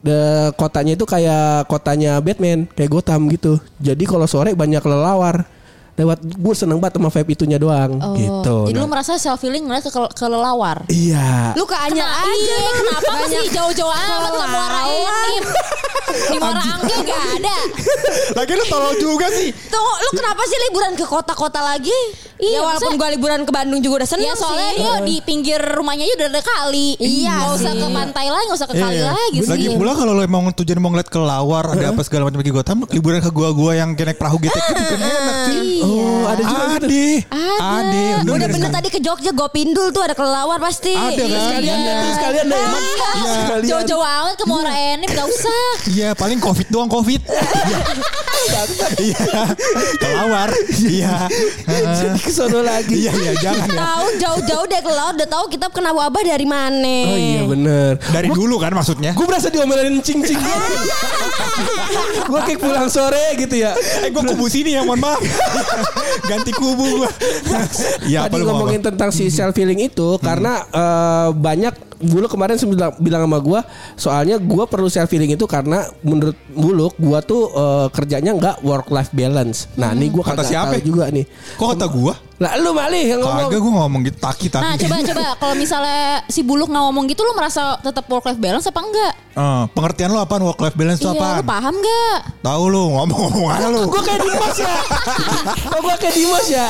[0.06, 3.58] de, kotanya itu kayak kotanya Batman, kayak Gotham gitu.
[3.82, 5.50] Jadi kalau sore banyak lelawar.
[5.96, 8.58] Lewat gue seneng banget sama vibe itunya doang Oh, gitu.
[8.68, 10.84] Jadi lu Nah, merasa self feeling ngeliat ke kelelawar.
[10.88, 11.56] iya.
[11.56, 12.36] Lu ke Anyar Kena- aja.
[12.36, 15.44] Iya, kenapa Banyak sih jauh-jauh amat ke Muara Enim?
[16.06, 17.58] Di Muara Angke gak ada.
[18.38, 19.50] Lagi lu tolol juga sih.
[19.66, 21.96] Tunggu, lu kenapa sih liburan ke kota-kota lagi?
[22.36, 24.78] Iya, ya walaupun gua liburan ke Bandung juga udah seneng Ya soalnya sih.
[24.78, 27.00] dia di pinggir rumahnya aja udah ada kali.
[27.00, 27.80] Iya Gak usah sih.
[27.80, 29.08] ke pantai lagi, gak usah ke kali Iya.
[29.10, 29.50] lagi sih.
[29.50, 32.84] Lagi pula kalau lo emang tujuan mau ngeliat kelawar ada apa segala macam lagi Gotham,
[32.86, 35.76] liburan ke gua-gua yang kayak naik perahu getek gitu kan enak cuy.
[35.86, 36.86] Oh, ada juga gitu.
[36.86, 37.80] Ade, Ada.
[37.86, 38.06] ade.
[38.26, 40.92] Udah bener tadi ke Jogja Gopindul tuh ada kelelawar pasti.
[40.92, 41.40] Ada kan?
[41.46, 42.58] Sekalian deh sekalian deh.
[42.58, 43.32] Iya.
[43.46, 43.70] Sekalian.
[43.70, 45.64] Jauh-jauh amat ke Muara Enim gak usah.
[45.88, 47.22] Iya paling covid doang covid.
[49.02, 49.42] Iya.
[49.98, 50.50] Kelawar.
[50.78, 51.26] Iya.
[51.66, 53.06] Jadi kesono lagi.
[53.06, 53.80] Iya iya jangan ya.
[53.82, 56.98] Tahu jauh-jauh deh kelelawar udah tahu kita kena wabah dari mana.
[57.10, 57.92] Oh iya bener.
[57.98, 59.18] Dari dulu kan maksudnya.
[59.18, 60.38] Gue berasa diomelin cing-cing
[62.30, 63.74] Gue kayak pulang sore gitu ya.
[64.06, 65.20] Eh gue kubu sini ya mohon maaf.
[66.30, 67.04] Ganti kubu.
[68.06, 68.88] Iya apa Tadi ngomongin apa?
[68.94, 73.60] tentang si self healing itu karena eh, banyak Buluk kemarin bilang, bilang sama gue
[73.96, 78.88] soalnya gue perlu self healing itu karena menurut Buluk gue tuh eh, kerjanya nggak work
[78.90, 79.72] life balance.
[79.76, 80.76] Nah ini gue Kata siapa?
[80.76, 81.26] tahu juga nih.
[81.56, 82.14] Kok kata gua?
[82.36, 83.48] Lah lu malih yang ngomong.
[83.48, 84.60] Kagak gua ngomong gitu taki taki.
[84.60, 88.42] Nah coba coba kalau misalnya si buluk nggak ngomong gitu lu merasa tetap work life
[88.44, 89.14] balance apa enggak?
[89.36, 92.20] Eh, pengertian lu apaan work life balance itu Iya, lu paham gak?
[92.40, 93.84] Tahu lu ngomong-ngomong aja lu.
[93.88, 94.76] Gue kayak Dimas ya
[95.60, 96.68] Kok gue kayak Dimas ya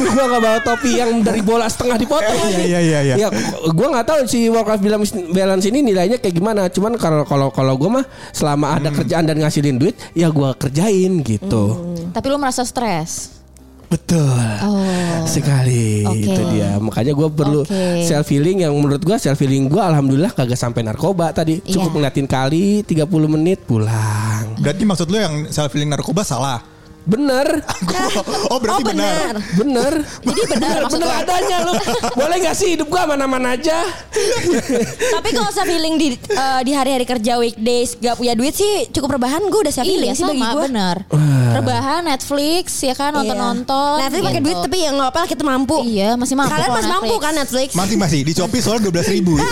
[0.00, 3.14] Gue gak bawa topi yang dari bola setengah dipotong Iya, iya, iya, iya.
[3.20, 3.28] Ya
[3.68, 7.48] gue gak tahu si work life balance, balance ini nilainya kayak gimana Cuman kalau kalau
[7.48, 11.64] kalau gue mah Selama ada kerjaan dan ngasilin duit Ya gue kerjain gitu
[12.10, 13.38] Tapi lu merasa stres?
[13.86, 15.26] Betul Oh.
[15.26, 16.22] Sekali Oke.
[16.24, 18.02] Itu dia Makanya gue perlu Oke.
[18.02, 21.96] self healing Yang menurut gue self healing gue Alhamdulillah kagak sampai narkoba tadi Cukup Iya.
[22.06, 26.60] ngeliatin kali 30 menit pulang Berarti maksud lu yang self healing narkoba salah.
[27.10, 27.46] Bener
[28.46, 29.34] oh berarti Oh, benar.
[29.34, 29.34] benar.
[29.56, 29.92] Bener
[30.22, 31.10] Jadi benar Bener lu?
[31.12, 31.72] adanya lu
[32.14, 33.82] Boleh gak sih hidup gua aman-aman aja
[35.10, 39.18] Tapi kalau self healing di eh, di hari-hari kerja weekdays gak punya duit sih cukup
[39.18, 40.62] rebahan gue udah healing Iya sih bagi sama gue.
[40.66, 40.96] benar.
[41.52, 43.96] Rebahan Netflix ya kan nonton-nonton.
[43.98, 44.46] Netflix pakai gitu.
[44.46, 45.76] duit tapi ya nggak apa-apa kita mampu.
[45.82, 46.52] Iya masih mampu.
[46.52, 47.20] Kalian masih mampu Netflix.
[47.20, 47.68] kan Netflix?
[47.74, 49.34] Masih masih di Shopee dua belas ribu.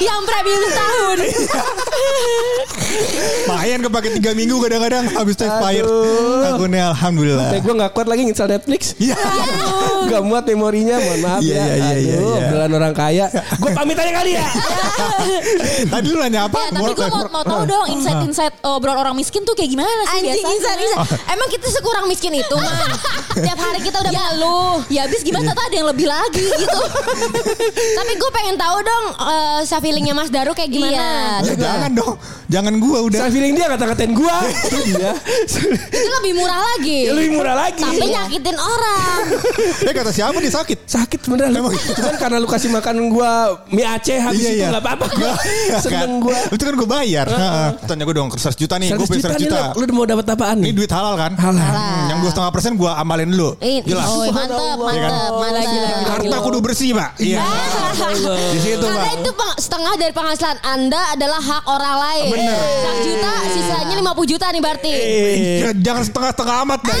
[0.00, 1.18] Yang premium setahun.
[3.46, 5.88] Mayan kepake tiga minggu kadang-kadang habis itu expired.
[6.46, 7.48] Akunnya alhamdulillah.
[7.50, 9.16] Kayak gua gak kuat lagi install Netflix Iya.
[10.10, 12.40] Gak muat memorinya Mohon maaf Iya, ya iya, iya, iya, Aduh iya.
[12.42, 13.26] obrolan orang kaya
[13.60, 14.46] Gue pamit aja kali ya
[15.92, 16.58] Tadi lu nanya apa?
[16.58, 20.18] Ya, tapi gue mau, mau tahu dong insight-insight obrolan orang miskin tuh kayak gimana sih
[20.18, 20.56] Anjing biasanya?
[20.56, 20.98] insan insan.
[21.28, 22.90] Emang kita sekurang miskin itu man.
[23.44, 25.48] Tiap hari kita udah Ya lu, ya habis gimana Iya.
[25.48, 26.80] ternyata ada yang lebih lagi gitu.
[27.92, 30.90] Tapi gue pengen tahu dong eh, self healingnya Mas Daru kayak gimana.
[30.90, 31.14] Iya.
[31.46, 32.14] Ya, jangan dong.
[32.50, 33.20] Jangan gua udah.
[33.20, 35.12] Self healing dia kata-katain gua Itu dia
[35.86, 36.98] Itu lebih murah lagi.
[37.02, 39.18] Ya, Lebih murah lagi Tapi nyakitin orang.
[39.80, 40.78] Eh kata siapa dia sakit?
[40.82, 43.30] Sakit beneran Emang Cuman karena lu kasih makan gua
[43.68, 44.68] Mie Aceh Habis Iya, itu iya.
[44.72, 45.32] gak apa-apa gua
[45.84, 47.26] Seneng gua Itu kan gue bayar.
[47.26, 47.68] Heeh.
[47.84, 48.88] Tanya gue dong 100 juta nih.
[48.90, 49.60] Gue 100 pengen juta 100 nih juta.
[49.70, 50.72] lu, lu mau dapat apaan Ini nih?
[50.74, 51.32] duit halal kan?
[51.34, 51.60] Halal.
[51.60, 53.50] Hmm, Yang dua setengah persen gue amalin dulu.
[53.58, 54.06] Ini- Jelas.
[54.06, 55.12] Oh mantep, Iya kan?
[55.12, 56.06] mantep, mantep.
[56.06, 57.10] Harta kudu bersih pak.
[57.18, 57.38] Iya.
[58.50, 59.12] Di situ Karena pak.
[59.16, 62.30] itu peng- setengah dari penghasilan Anda adalah hak orang lain.
[62.30, 62.69] Bener.
[62.70, 64.92] 100 juta, sisanya 50 juta nih berarti.
[64.92, 66.98] Eh, Jangan setengah-setengah amat dah.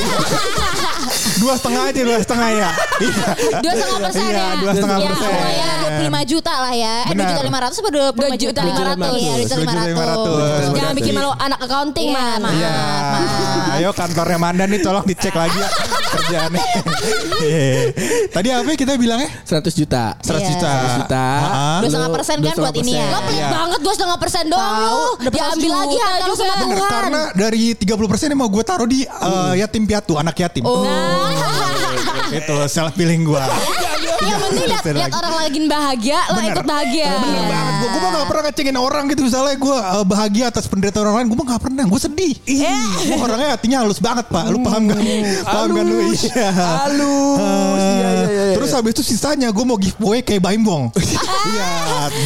[1.40, 2.70] dua setengah aja dua setengah ya.
[3.00, 3.26] Iya.
[3.58, 4.50] Dua setengah persen Iya, ya.
[4.60, 5.30] dua setengah ya, persen.
[5.30, 6.94] Ya, 25 juta lah ya.
[7.00, 7.28] Eh, 2 Benar.
[7.30, 9.16] juta 500 apa 2 Dua juta lima ratus.
[9.16, 9.88] Iya, 2 juta 2 juta 500.
[9.90, 10.76] 500.
[10.76, 12.52] Jangan bikin malu anak accounting, maaf.
[12.52, 12.72] Iya.
[13.72, 15.68] Ayo kantornya Manda nih tolong dicek lagi ya
[16.10, 16.64] kerjaannya.
[18.30, 19.30] Tadi apa ya kita bilangnya?
[19.42, 20.48] 100 juta 100 Iya.
[20.50, 20.70] juta.
[20.70, 21.24] 100 juta.
[21.80, 23.06] Dua setengah persen kan buat ini ya.
[23.08, 25.24] Lo pelit banget gue setengah persen doang Tahu, lu.
[25.24, 26.90] dapat Diambil 100 lagi harta lu sama Bener, Tuhan.
[26.90, 30.64] karena dari 30% yang mau gue taruh di uh, yatim piatu, anak yatim.
[30.64, 30.84] Oh.
[32.38, 33.42] Itu self feeling gue.
[34.20, 36.50] Yang penting lihat lihat orang lagi bahagia, lo Bener.
[36.52, 37.08] ikut bahagia.
[37.20, 41.04] Bener banget Gue gue gak pernah ngecengin orang gitu Misalnya gue uh, bahagia atas penderitaan
[41.08, 42.34] orang lain Gue mah gak pernah Gue sedih
[43.08, 45.00] Gue orangnya hatinya halus banget pak Lu paham gak?
[45.42, 45.96] Paham kan lu?
[45.96, 46.20] Halus.
[46.28, 47.38] Iya Halus.
[47.40, 47.72] Ah.
[47.80, 48.54] Iya, iya, iya, iya.
[48.58, 51.68] Terus habis itu sisanya Gue mau giveaway kayak Baimbong Iya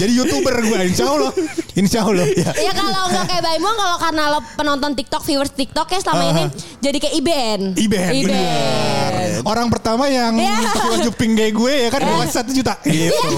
[0.02, 1.32] Jadi youtuber gue Insya Allah
[1.74, 2.50] Insya Allah ya.
[2.70, 6.44] Kalau nggak kayak Baimong kalau karena lo penonton TikTok viewers TikTok ya selama ini
[6.78, 7.60] jadi kayak Iben.
[7.74, 9.42] Iben.
[9.42, 10.60] Orang pertama yang Iya.
[10.70, 13.30] pakai baju pink kayak gue ya kan gue kasih satu juta gitu.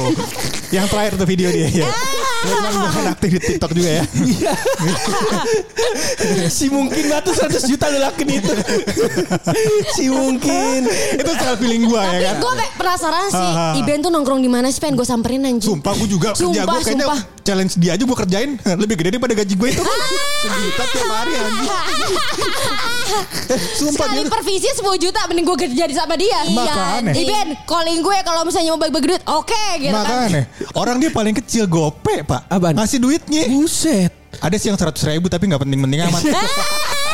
[0.68, 1.86] yang terakhir tuh video dia ya.
[2.36, 4.04] Dia cuman bukan aktif di TikTok juga ya.
[6.48, 8.52] Si mungkin batu 100 juta lu lakuin itu
[9.92, 12.36] Si mungkin Itu self feeling gue ya Tapi kan.
[12.38, 13.78] gue penasaran sih Ah, ah.
[13.78, 15.76] Iben tuh nongkrong di mana sih pengen gue samperin anjing.
[15.76, 17.20] Sumpah gue juga kerja Sumpah, gue kayaknya sumpah.
[17.46, 19.82] Challenge dia aja gue kerjain lebih gede daripada gaji gue itu.
[20.42, 21.70] Sejuta tiap hari anjing.
[23.78, 26.42] Sumpah Sekali dia per visi 10 juta mending gue kerja di sama dia.
[26.50, 27.12] Makanya.
[27.14, 30.02] Iben calling gue kalau misalnya mau bagi-bagi duit oke gitu kan.
[30.02, 30.42] Makanya
[30.74, 32.74] Orang dia paling kecil gope pak Apaan?
[32.76, 36.22] Ngasih duitnya Buset Ada sih yang 100 ribu Tapi gak penting-penting amat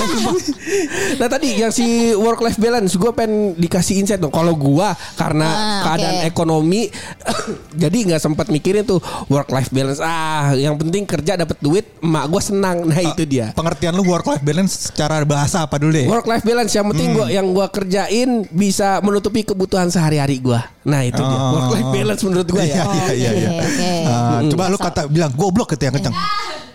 [1.20, 4.30] Nah tadi yang si work life balance gue pengen dikasih insight dong.
[4.30, 6.88] Kalau gua karena Ah, keadaan ekonomi
[7.82, 9.98] jadi nggak sempat mikirin tuh work life balance.
[9.98, 12.84] Ah, yang penting kerja dapat duit, emak gua senang.
[12.84, 13.52] Nah itu dia.
[13.52, 17.08] Pengertian lu work life balance Secara bahasa apa dulu deh Work life balance yang penting
[17.10, 17.16] Hmm.
[17.16, 20.62] gua yang gua kerjain bisa menutupi kebutuhan sehari-hari gua.
[20.82, 21.36] Nah itu dia.
[21.36, 21.50] Oh.
[21.56, 22.84] Work life balance menurut gua ya.
[22.86, 23.50] Iya iya iya.
[23.50, 23.90] Oke, oke.
[24.06, 26.14] Ah, coba lu kata bilang goblok gitu yang kenceng.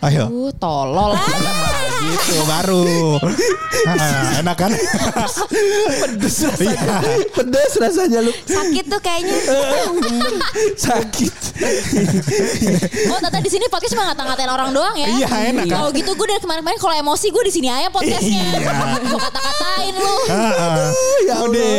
[0.02, 0.26] Ayo.
[0.28, 1.16] Uh, tolol.
[2.04, 3.20] gitu baru.
[3.86, 4.72] Ah, enak kan?
[6.02, 7.00] Pedes rasanya.
[7.32, 8.32] Pedes rasanya lu.
[8.46, 9.36] Sakit tuh kayaknya.
[10.90, 11.34] Sakit.
[13.14, 15.08] Oh, tata di sini podcast cuma ngata-ngatain orang doang ya.
[15.08, 15.78] Iya, enak kan?
[15.78, 18.42] Kalau gitu gue dari kemarin-kemarin kalau emosi gue di sini aja podcastnya.
[18.42, 18.74] Iya.
[19.06, 20.16] Gue kata-katain lu.
[21.26, 21.76] Ya Udah.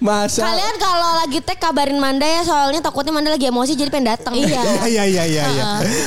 [0.00, 4.16] Masa Kalian kalau lagi tag kabarin Manda ya soalnya takutnya Manda lagi emosi jadi pengen
[4.16, 4.32] datang.
[4.34, 4.62] Iya.
[4.88, 5.66] Iya iya iya iya.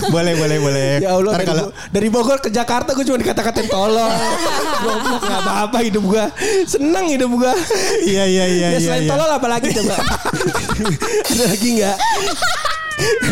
[0.10, 0.90] Boleh boleh boleh.
[1.06, 1.64] Ya Allah dari,
[1.94, 4.14] dari Bogor ke Jakarta gue cuma dikata-katain tolong.
[4.86, 6.26] Goblok gak apa-apa hidup gue.
[6.66, 7.54] Seneng hidup gue.
[8.10, 8.80] Iya iya iya ya iya.
[8.82, 9.12] selain iya.
[9.14, 9.96] tolol apa lagi coba?
[11.30, 11.98] Ada lagi nggak?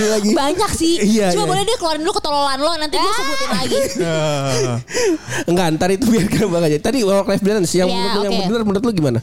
[0.04, 0.32] Lagi.
[0.36, 0.96] Banyak sih.
[1.00, 1.52] Iya, Cuma iya.
[1.56, 3.78] boleh deh keluarin dulu ketololan lo nanti gue sebutin lagi.
[4.04, 4.78] Ah.
[5.50, 6.78] Enggak, ntar itu biar gampang aja.
[6.80, 9.20] Tadi work life balance yang Ya, menurut lu yang benar menurut lu gimana?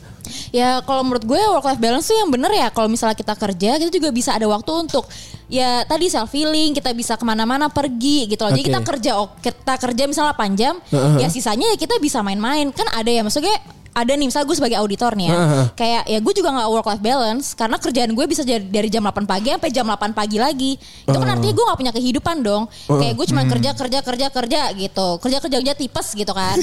[0.51, 3.71] Ya kalau menurut gue work life balance tuh yang bener ya kalau misalnya kita kerja
[3.79, 5.05] kita juga bisa ada waktu untuk
[5.51, 8.55] ya tadi self healing kita bisa ke mana-mana pergi gitu loh.
[8.55, 11.27] Jadi kita kerja kita kerja misalnya 8 jam Heeh.
[11.27, 13.55] ya sisanya ya kita bisa main-main kan ada ya maksudnya
[13.91, 15.67] ada nih misalnya gue sebagai auditor nih ya Heeh.
[15.75, 19.03] kayak ya gue juga nggak work life balance karena kerjaan gue bisa jadi dari jam
[19.03, 20.73] 8 pagi sampai jam 8 pagi lagi.
[20.79, 22.71] Itu kan artinya gue nggak punya kehidupan dong.
[22.87, 25.09] Kayak gue cuma kerja kerja kerja kerja gitu.
[25.19, 26.57] Kerja kerja kerja tipes gitu kan.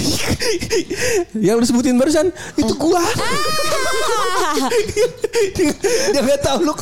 [1.48, 3.04] Yang lu sebutin barusan itu gua.
[5.58, 5.72] dia
[6.13, 6.74] dia nggak tahu lu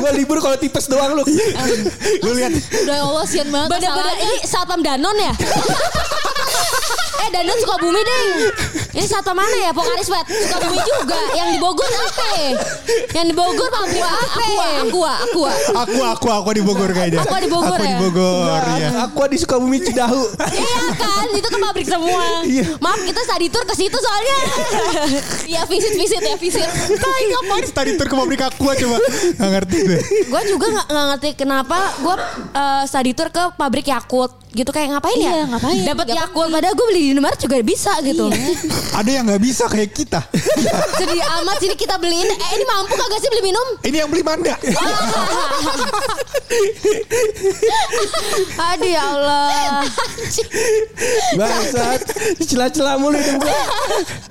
[0.00, 1.24] gua libur kalau tipes doang lu.
[2.22, 2.52] Lu lihat.
[2.84, 4.14] Udah ya Allah sian banget masalahnya.
[4.22, 5.32] ini satpam Danon ya?
[6.94, 8.24] eh Danon suka bumi deh.
[8.94, 9.70] Ini satpam mana ya?
[9.72, 10.26] Pokaris Wet.
[10.28, 11.18] Suka bumi juga.
[11.34, 12.28] Yang di Bogor apa?
[13.14, 14.22] Yang di Bogor pabrik apa?
[14.84, 15.42] aku aku aku
[15.74, 17.22] aku aku aku di Bogor kayaknya.
[17.22, 17.98] Aqua di Bogor Aku di ya?
[17.98, 18.88] Bogor ya.
[19.08, 20.22] Aku di Sukabumi Cidahu.
[20.54, 22.24] Iya kan, itu ke pabrik semua.
[22.44, 22.64] Iya.
[22.78, 24.38] Maaf kita study tour ke situ soalnya.
[25.54, 28.96] ya visit visit ya visit Tai ngapain tadi tur ke pabrik aku coba.
[29.40, 30.00] Gak ngerti deh.
[30.24, 32.14] gue juga nggak nggak ngerti kenapa gue
[32.54, 35.32] uh, study tour ke pabrik Yakult gitu kayak ngapain ya?
[35.34, 35.82] Iya, ngapain?
[35.82, 38.30] Dapat Yakult padahal gue beli di Indomaret juga bisa gitu.
[38.98, 40.20] Ada yang nggak bisa kayak kita.
[41.00, 42.28] Sedih amat sini kita beliin.
[42.30, 43.66] Eh ini mampu kagak sih beli minum?
[43.82, 44.54] Ini yang beli Manda.
[48.70, 49.82] Aduh ya Allah.
[51.34, 52.00] Bangsat.
[52.44, 53.62] Celah-celah mulu hidup gua.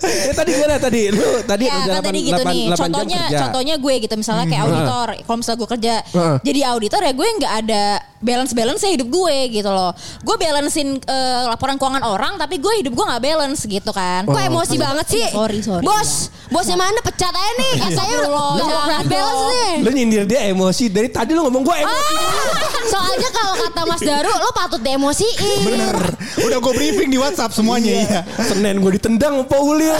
[0.04, 1.12] Ya tadi gimana tadi?
[1.12, 3.40] Lu tadi ya udah kan tadi gitu nih jam contohnya kerja.
[3.48, 6.36] contohnya gue gitu misalnya kayak auditor kalau misalnya gue kerja Heeh.
[6.44, 7.84] jadi auditor ya gue nggak ada
[8.24, 9.92] balance balance hidup gue gitu loh
[10.24, 14.40] gue balancein eh, laporan keuangan orang tapi gue hidup gue nggak balance gitu kan Kok
[14.40, 15.28] emosi banget sih?
[15.30, 17.74] sorry sorry Bos, bosnya mana pecat aja nih.
[17.76, 19.74] Eh, saya Astagfirullah, nggak balance nih.
[19.84, 22.14] Lu nyindir dia emosi dari tadi lu ngomong gua emosi.
[22.16, 25.60] Ah, soalnya kalau kata Mas Daru, lo patut diemosiin.
[25.68, 25.98] Bener.
[26.44, 28.22] Udah gue briefing di WhatsApp semuanya iya.
[28.42, 29.96] Senin gue ditendang sama Paul ya.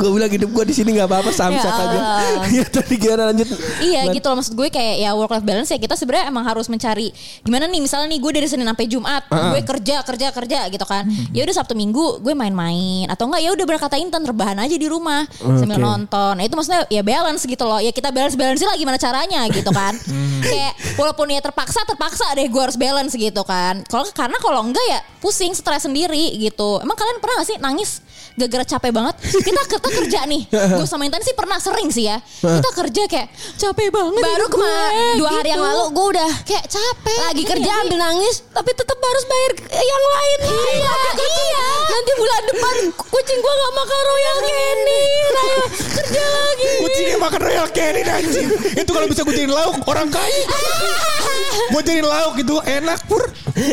[0.00, 2.00] gue bilang hidup gue di sini nggak apa-apa samsak Ya aja.
[2.50, 3.48] Iya tadi gimana lanjut?
[3.80, 6.59] Iya gitu loh maksud gue kayak ya work life balance ya kita sebenarnya emang harus
[6.66, 7.08] mencari
[7.40, 11.06] gimana nih misalnya nih gue dari Senin sampai Jumat gue kerja kerja kerja gitu kan.
[11.30, 13.06] Ya udah Sabtu Minggu gue main-main.
[13.06, 15.86] Atau enggak ya udah berkata intan rebahan aja di rumah sambil Oke.
[15.86, 16.32] nonton.
[16.36, 17.78] Nah itu maksudnya ya balance gitu loh.
[17.78, 19.94] Ya kita balance balance lah gimana caranya gitu kan.
[20.50, 23.84] Kayak walaupun ya terpaksa terpaksa deh gue harus balance gitu kan.
[23.86, 26.80] Kalau karena kalau enggak ya pusing stres sendiri gitu.
[26.80, 28.00] Emang kalian pernah gak sih nangis
[28.40, 29.14] gara-gara capek banget?
[29.20, 30.42] Kita kita kerja nih.
[30.80, 32.16] Gue sama Intan sih pernah sering sih ya.
[32.40, 33.28] Kita kerja kayak
[33.60, 35.52] capek banget Baru kemarin dua hari gitu.
[35.52, 39.52] yang lalu gue udah kayak capek lagi Ngerti kerja ambil nangis tapi tetap harus bayar
[39.70, 41.64] yang lain Iya, iya.
[41.86, 45.62] nanti bulan depan kucing gua nggak makan royal candy Ayo
[45.94, 48.48] kerja lagi Kucingnya makan royal candy anjing.
[48.72, 50.44] Itu kalau bisa gue jadiin lauk orang kaya.
[51.70, 53.20] Gue jadiin lauk itu enak pur.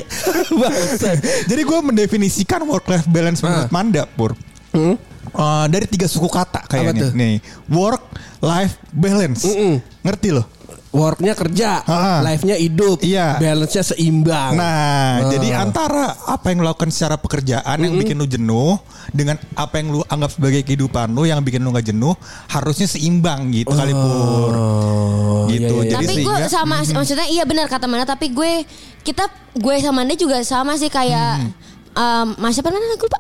[0.62, 1.18] Bangsat.
[1.48, 3.72] Jadi gue mendefinisikan work life balance menurut Ah.
[3.72, 4.36] Manda pur.
[4.72, 4.96] Hmm?
[5.28, 7.12] Eh, dari tiga suku kata kayaknya.
[7.12, 8.04] Nih, work
[8.40, 9.44] life balance.
[9.44, 9.80] Mm-mm.
[10.04, 10.46] Ngerti loh?
[10.88, 11.84] Worknya kerja,
[12.24, 13.36] life-nya hidup, Iya.
[13.38, 14.56] balance-nya seimbang.
[14.56, 15.30] Nah, Ah.
[15.30, 19.92] jadi antara apa yang lo lakukan secara pekerjaan yang bikin lo jenuh dengan apa yang
[19.92, 22.16] lo anggap sebagai kehidupan lo yang bikin lo nggak jenuh
[22.48, 24.52] harusnya seimbang gitu kali pur.
[24.52, 25.60] Oh, Gitu.
[25.60, 25.92] iya, iya.
[25.94, 28.64] Jadi tapi gue sama maksudnya iya benar kata mana tapi gue
[29.02, 31.52] kita gue sama dia juga sama sih kayak
[31.94, 33.20] em, Mas siapa namanya gue lupa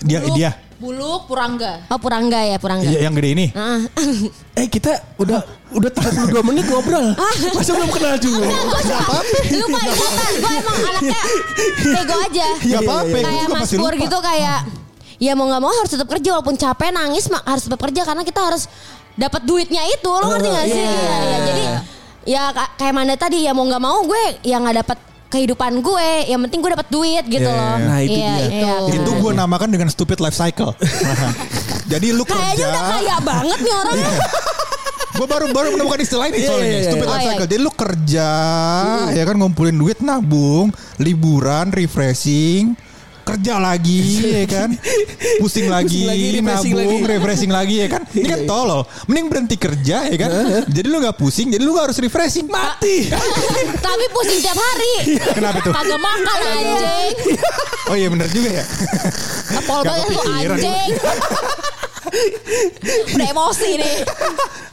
[0.00, 3.46] dia Buluk, dia buluk purangga oh Purangga ya Purangga Iya, yang gede ini.
[3.52, 3.82] Ah.
[4.54, 7.18] Eh kita udah udah 32 menit ngobrol.
[7.52, 8.46] Masa belum kenal juga?
[8.46, 11.20] lupa ingatan gue emang anaknya
[11.84, 14.02] bego aja Gak apa-apa, gue kayak juga Mas masih Pur lupa.
[14.02, 14.58] gitu kayak
[15.18, 18.22] ya mau nggak mau harus tetap kerja walaupun capek nangis mak harus tetap kerja karena
[18.22, 18.70] kita harus
[19.12, 21.38] dapat duitnya itu lo ngerti gak sih iya, Iya, iya.
[21.42, 21.64] jadi
[22.24, 26.08] ya ka- kayak Manda tadi ya mau nggak mau gue ya nggak dapat kehidupan gue
[26.26, 27.84] yang penting gue dapat duit gitu Iya, loh iya.
[27.84, 28.74] Nah, itu Iya, dia.
[28.88, 30.72] itu Itu gue namakan dengan stupid life cycle.
[31.92, 32.66] Jadi lu kayaknya kerja.
[32.66, 33.96] udah kaya banget nih orang
[35.10, 36.86] Gue baru baru menemukan istilah ini Iya, soalnya iya, iya.
[36.86, 37.28] stupid Oh, life iya.
[37.28, 37.44] cycle.
[37.44, 38.28] Jadi lu kerja,
[39.10, 42.72] ya kan ngumpulin duit, nabung, liburan, refreshing,
[43.28, 44.68] kerja lagi ya kan?
[45.42, 47.12] Pusing lagi, Pusing lagi, refreshing nabung lagi.
[47.12, 48.02] refreshing lagi ya kan?
[48.08, 48.80] Ini kan tolol.
[49.04, 50.30] Mending berhenti kerja ya kan?
[50.64, 53.12] Jadi lu nggak pusing jadi lu nggak harus refreshing mati.
[53.86, 55.20] Tapi pusing tiap hari.
[55.36, 55.72] kenapa tuh?
[55.76, 57.14] Kagak makan anjing.
[57.92, 58.64] oh iya bener juga ya.
[59.60, 60.90] Apol Gak banget anjing.
[63.14, 63.94] Udah emosi nih.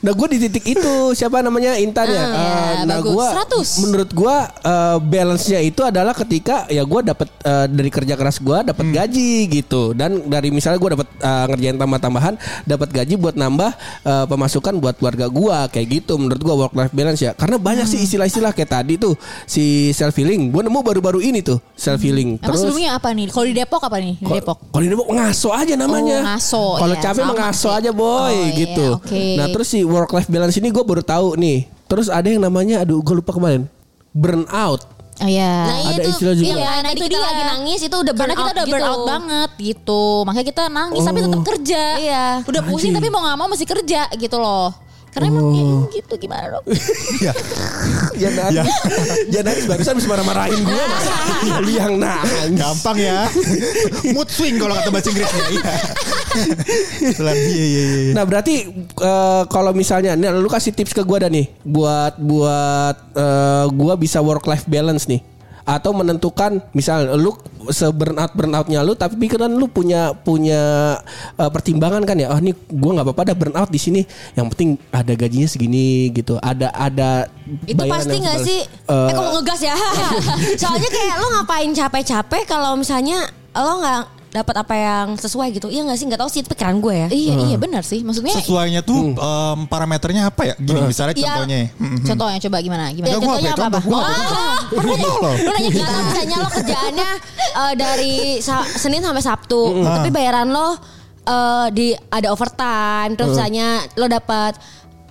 [0.05, 2.23] Nah gue di titik itu siapa namanya Intan ya.
[2.25, 3.83] Ya, nah gue 100.
[3.85, 8.57] menurut gue eh, balance-nya itu adalah ketika ya gue dapat eh, dari kerja keras gue
[8.69, 13.71] dapat gaji gitu dan dari misalnya gue dapat eh, ngerjain tambah-tambahan dapat gaji buat nambah
[14.05, 17.87] eh, pemasukan buat keluarga gue kayak gitu menurut gue work life balance ya karena banyak
[17.89, 19.17] sih istilah-istilah kayak tadi tuh
[19.49, 23.25] si self healing gue nemu baru-baru ini tuh self healing Emang sebelumnya apa nih?
[23.33, 24.13] Kalau di Depok apa nih?
[24.21, 24.57] Di Depok.
[24.69, 26.17] Kalau di Depok ngaso aja namanya.
[26.21, 27.69] Oh, ngaso, Kalau iya, capek sih.
[27.71, 28.87] aja boy Oh, iya, gitu.
[28.95, 29.23] oke.
[29.35, 31.65] Nah terus si work life balance ini gue baru tahu nih.
[31.85, 33.65] Terus ada yang namanya, aduh gue lupa kemarin,
[34.09, 34.85] burnout.
[35.15, 35.47] Oh iya.
[35.63, 36.45] Nah, Ada itu istilah juga.
[36.45, 37.23] Iya, Iya, nah itu kita dia.
[37.23, 38.73] lagi nangis itu udah Karena burn kita out udah gitu.
[38.73, 40.03] burn out banget gitu.
[40.27, 41.83] Makanya kita nangis tapi tetap kerja.
[41.95, 42.25] Iya.
[42.43, 44.75] Udah pusing tapi mau nggak mau masih kerja gitu loh.
[45.07, 45.63] Karena emang ya,
[45.95, 46.65] gitu gimana dong?
[47.23, 47.31] ya
[48.13, 48.67] Ya nangis.
[49.31, 50.83] Ya nangis barusan bisa marah-marahin gue.
[51.63, 52.51] Lu yang nangis.
[52.51, 53.23] gampang ya
[54.11, 55.73] mood swing kalau kata bahasa Inggrisnya iya
[57.17, 58.55] Pelan, iya iya iya Nah berarti
[59.01, 63.93] eh, kalau misalnya, nih lu kasih tips ke gue dah nih buat buat eh, gue
[63.99, 67.33] bisa work life balance nih atau menentukan misal lu
[67.73, 70.93] seburnout burnoutnya lu tapi pikiran lu punya punya
[71.41, 74.01] eh, pertimbangan kan ya oh ini gue nggak apa-apa ada burnout di sini
[74.37, 77.25] yang penting ada gajinya segini gitu ada ada
[77.65, 78.61] Itu pasti nggak sih?
[78.61, 79.73] Eh, Eh kok ngegas ya?
[80.61, 83.25] Soalnya kayak lo ngapain capek-capek kalau misalnya
[83.57, 84.01] lo nggak
[84.35, 85.67] dapat apa yang sesuai gitu.
[85.71, 86.05] Iya nggak sih?
[86.11, 87.07] Nggak tahu sih itu pikiran gue ya.
[87.07, 88.03] iya iya benar sih.
[88.03, 90.55] Maksudnya sesuainya tuh em, parameternya apa ya?
[90.59, 91.59] Gini misalnya ya, contohnya.
[92.03, 92.85] Contohnya coba gimana?
[92.91, 93.09] Gimana?
[93.09, 94.13] Ya, contohnya apa gua apa?
[94.75, 94.95] Gua.
[94.99, 95.35] tolol.
[95.39, 97.09] Lu nanya kita misalnya lo kerjaannya
[97.55, 100.75] eh, dari Sa- Senin sampai Sabtu, tapi bayaran lo
[101.25, 104.57] eh, di ada overtime, terus misalnya lo dapat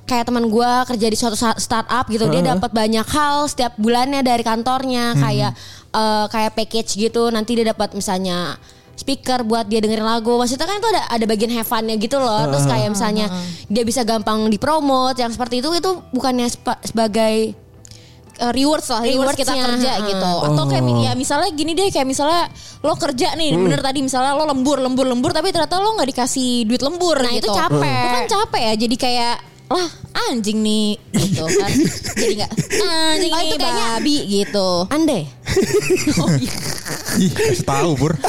[0.05, 4.45] kayak teman gua kerja di suatu startup gitu, dia dapat banyak hal setiap bulannya dari
[4.45, 5.53] kantornya, kayak
[5.95, 8.59] eh, kayak package gitu, nanti dia dapat misalnya
[8.95, 10.35] speaker buat dia dengerin lagu.
[10.35, 12.49] Maksudnya kan itu ada ada bagian have fun-nya gitu loh.
[12.49, 13.27] Terus kayak misalnya
[13.67, 16.47] dia bisa gampang dipromot yang seperti itu itu bukannya
[16.83, 17.53] sebagai
[18.41, 20.07] uh, rewards lah rewards kita kerja heeh.
[20.11, 20.33] gitu.
[20.47, 22.49] Atau kayak ya misalnya gini deh kayak misalnya
[22.85, 26.69] lo kerja nih bener tadi misalnya lo lembur lembur lembur tapi ternyata lo nggak dikasih
[26.69, 27.49] duit lembur Nah, gitu.
[27.49, 27.81] itu capek.
[27.81, 29.89] itu kan capek ya jadi kayak lah
[30.29, 31.73] anjing nih gitu kan.
[32.21, 32.53] Jadi nggak
[32.85, 34.69] anjing Oh, nih babi gitu.
[34.93, 35.25] Andai.
[37.25, 38.13] Ih, kasih tahu pur.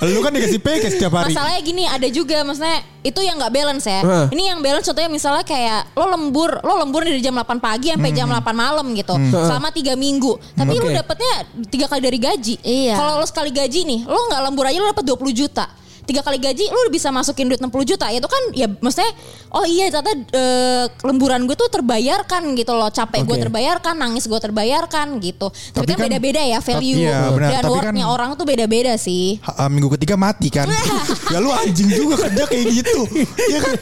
[0.00, 1.36] Lu kan dikasih package setiap hari.
[1.36, 4.00] Masalahnya gini ada juga maksudnya itu yang nggak balance ya.
[4.00, 4.26] Hah.
[4.32, 8.10] Ini yang balance contohnya misalnya kayak lo lembur, lo lembur dari jam 8 pagi sampai
[8.16, 9.12] jam 8 malam gitu.
[9.28, 10.40] Selama tiga minggu.
[10.56, 10.96] Tapi lo Oke.
[10.96, 11.34] dapetnya
[11.68, 12.54] tiga kali dari gaji.
[12.64, 12.96] Iya.
[12.96, 15.66] Kalau lo sekali gaji nih, lo nggak lembur aja lo dapet 20 juta.
[16.10, 18.10] Tiga kali gaji udah bisa masukin duit 60 juta.
[18.10, 19.14] Itu kan ya maksudnya
[19.54, 22.90] oh iya ternyata eh, lemburan gue tuh terbayarkan gitu loh.
[22.90, 23.42] Capek gue Oke.
[23.46, 25.46] terbayarkan, nangis gue terbayarkan gitu.
[25.54, 27.50] Tapi, Tapi kan kan- beda-beda ya value Iya, benar.
[27.54, 29.38] dan Tapi worknya kan- orang tuh beda-beda sih.
[29.46, 30.66] Ha- ah, minggu ketiga mati kan.
[31.32, 33.00] ya lu anjing juga kerja kayak gitu.
[33.46, 33.74] Ya kan?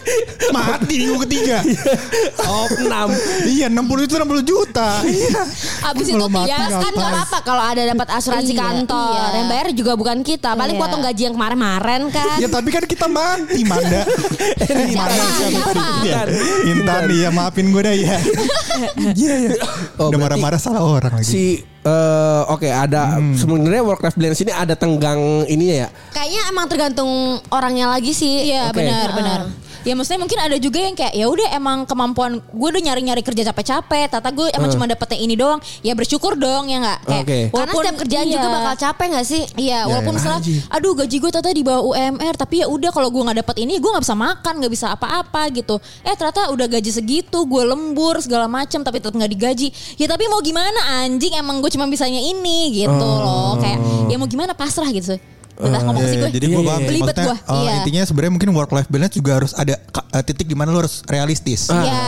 [0.53, 1.65] Mati minggu ketiga.
[2.61, 3.09] Opnam.
[3.49, 5.01] iya 60 itu 60 juta.
[5.01, 5.43] Iya.
[5.89, 9.37] Abis itu mati Ya kan gak apa-apa kalau ada dapat asuransi Iya, kantor iya.
[9.39, 10.83] Yang bayar juga bukan kita Paling Iya.
[10.83, 14.03] potong gaji yang kemarin-kemarin kan Ya tapi kan kita mati Manda.
[14.99, 15.81] Manda siapa tadi?
[16.05, 16.21] Iya.
[16.67, 18.17] Intan iya maafin gue dah ya.
[19.19, 19.51] Iya ya.
[19.99, 21.27] Oh, Udah berarti marah-marah salah orang lagi.
[21.27, 21.45] Si
[21.83, 25.89] eh, oke ada sebenarnya work life balance ini ada tenggang ininya ya.
[26.15, 27.11] Kayaknya emang tergantung
[27.51, 28.79] orangnya lagi sih Iya Oke.
[28.79, 29.17] benar Heeh.
[29.19, 29.41] benar.
[29.87, 33.53] Ya maksudnya mungkin ada juga yang kayak ya udah emang kemampuan gue udah nyari-nyari kerja
[33.53, 35.61] capek-capek, tata gue emang cuma dapetnya ini doang.
[35.83, 36.99] Ya bersyukur dong ya nggak.
[37.07, 37.39] Kayak, Oke.
[37.53, 38.35] Karena setiap kerjaan iya.
[38.35, 41.83] juga bakal capek gak sih Iya, walaupun ya, misalnya, aduh gaji gue tata di bawah
[41.91, 44.87] UMR, tapi ya udah kalau gue nggak dapet ini, gue nggak bisa makan, nggak bisa
[44.95, 45.83] apa-apa gitu.
[46.07, 49.69] Eh ternyata udah gaji segitu, gue lembur segala macam, tapi tetap nggak digaji.
[49.99, 53.59] Ya tapi mau gimana anjing, emang gue cuma bisanya ini gitu loh.
[53.59, 55.19] Kayak ya mau gimana pasrah gitu.
[55.59, 56.25] Udah ngomong sih gue.
[56.25, 56.79] Iya, jadi gue Iya, paham.
[56.79, 56.89] iya, sih.
[56.89, 57.35] Belibet gua.
[57.35, 57.71] eh, Iya.
[57.77, 59.75] Intinya sebenarnya mungkin work life balance juga harus ada
[60.09, 61.67] eh, titik di mana lu harus realistis.
[61.69, 61.99] Iya,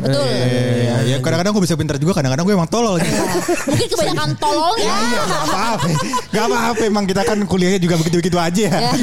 [0.00, 0.24] betul.
[0.24, 3.12] Iya, ya kadang-kadang gue bisa pintar juga, kadang-kadang gue emang tolol gitu.
[3.68, 4.88] Mungkin kebanyakan tololnya.
[4.88, 5.88] Iya, gak apa-apa.
[6.30, 8.80] Gak apa-apa, emang kita kan kuliahnya juga begitu-begitu aja ya.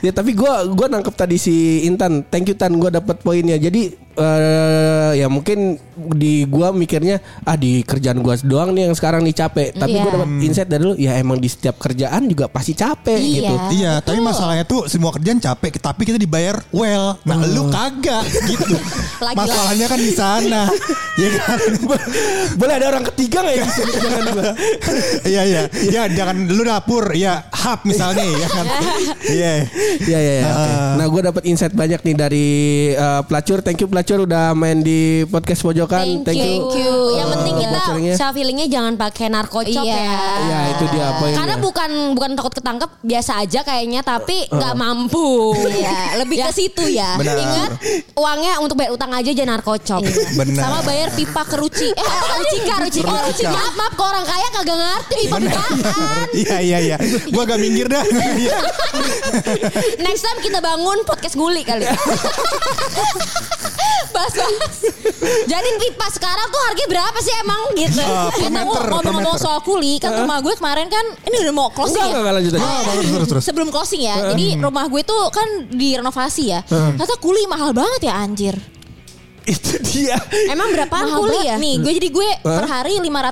[0.00, 2.22] Ya tapi gua gua nangkep tadi si Intan.
[2.24, 3.56] Thank you Tan gua dapat poinnya.
[3.56, 9.22] Jadi eh, ya mungkin di gua mikirnya ah di kerjaan gua doang nih yang sekarang
[9.22, 9.68] nih capek.
[9.72, 10.16] Tapi gua Iya.
[10.18, 13.34] dapat insight dari lu ya emang di setiap kerjaan juga pasti capek Iya.
[13.38, 13.54] gitu.
[13.78, 17.14] Iya, tapi masalahnya tuh semua kerjaan capek, tapi kita dibayar well.
[17.22, 18.74] Nah, lu kagak gitu.
[19.24, 19.38] Lagi-lagi.
[19.38, 20.62] Masalahnya kan di sana.
[21.22, 21.58] ya kan?
[22.54, 23.92] Boleh ada orang ketiga gak ya di sini?
[23.94, 24.50] Jangan gua.
[25.28, 25.60] Iya, iya.
[25.92, 28.66] Ya, jangan lu dapur, ya hub misalnya ya kan.
[29.28, 29.52] Iya.
[30.00, 30.48] Iya iya iya.
[30.48, 30.92] Ah.
[30.96, 32.46] Nah gue dapat insight banyak nih dari
[32.94, 33.60] eh, pelacur.
[33.60, 36.24] Thank you pelacur udah main di podcast pojokan.
[36.24, 36.96] Thank, you.
[37.12, 37.78] Yang Eh, penting kita
[38.14, 39.96] self healingnya jangan pakai narkocop Iya.
[39.98, 40.16] ya.
[40.40, 41.36] Ya itu dia poinnya.
[41.36, 45.52] Karena bukan bukan takut ketangkep biasa aja kayaknya tapi nggak mampu.
[45.60, 47.20] Iya, lebih ke situ ya.
[47.20, 47.36] Benar.
[47.36, 47.70] Ingat
[48.14, 50.00] uangnya untuk bayar utang aja jangan narkocop.
[50.34, 50.62] Benar.
[50.62, 51.88] Sama bayar pipa ke Ruci.
[51.90, 52.06] Eh,
[52.38, 53.10] Rucika, Rucika.
[53.10, 53.50] Oh, Rucika.
[53.50, 55.76] Maaf, maaf ke orang kaya kagak ngerti pipa pipaan.
[56.38, 56.96] Iya, iya, iya.
[57.28, 58.04] Gua agak minggir dah.
[58.06, 58.56] Iya.
[59.98, 61.82] Next time kita bangun podcast guli kali.
[64.08, 64.76] Bahas-bahas.
[65.44, 68.00] Jadi pipa sekarang tuh harganya berapa sih emang gitu?
[68.00, 69.42] Per meter, per ngomong-ngomong meter.
[69.42, 72.08] soal kuli, kan rumah gue kemarin kan ini udah mau closing Enggak ya.
[72.08, 72.60] enggak enggak lanjut aja.
[72.60, 73.42] Ah, terus, terus, terus.
[73.44, 74.16] Sebelum closing ya.
[74.30, 76.60] Jadi rumah gue tuh kan direnovasi ya.
[76.64, 78.56] Ternyata kuli mahal banget ya anjir.
[79.44, 80.20] Itu dia.
[80.44, 81.56] Emang berapaan Mahal kuli ya?
[81.56, 83.24] Nih, gue jadi gue per hari lima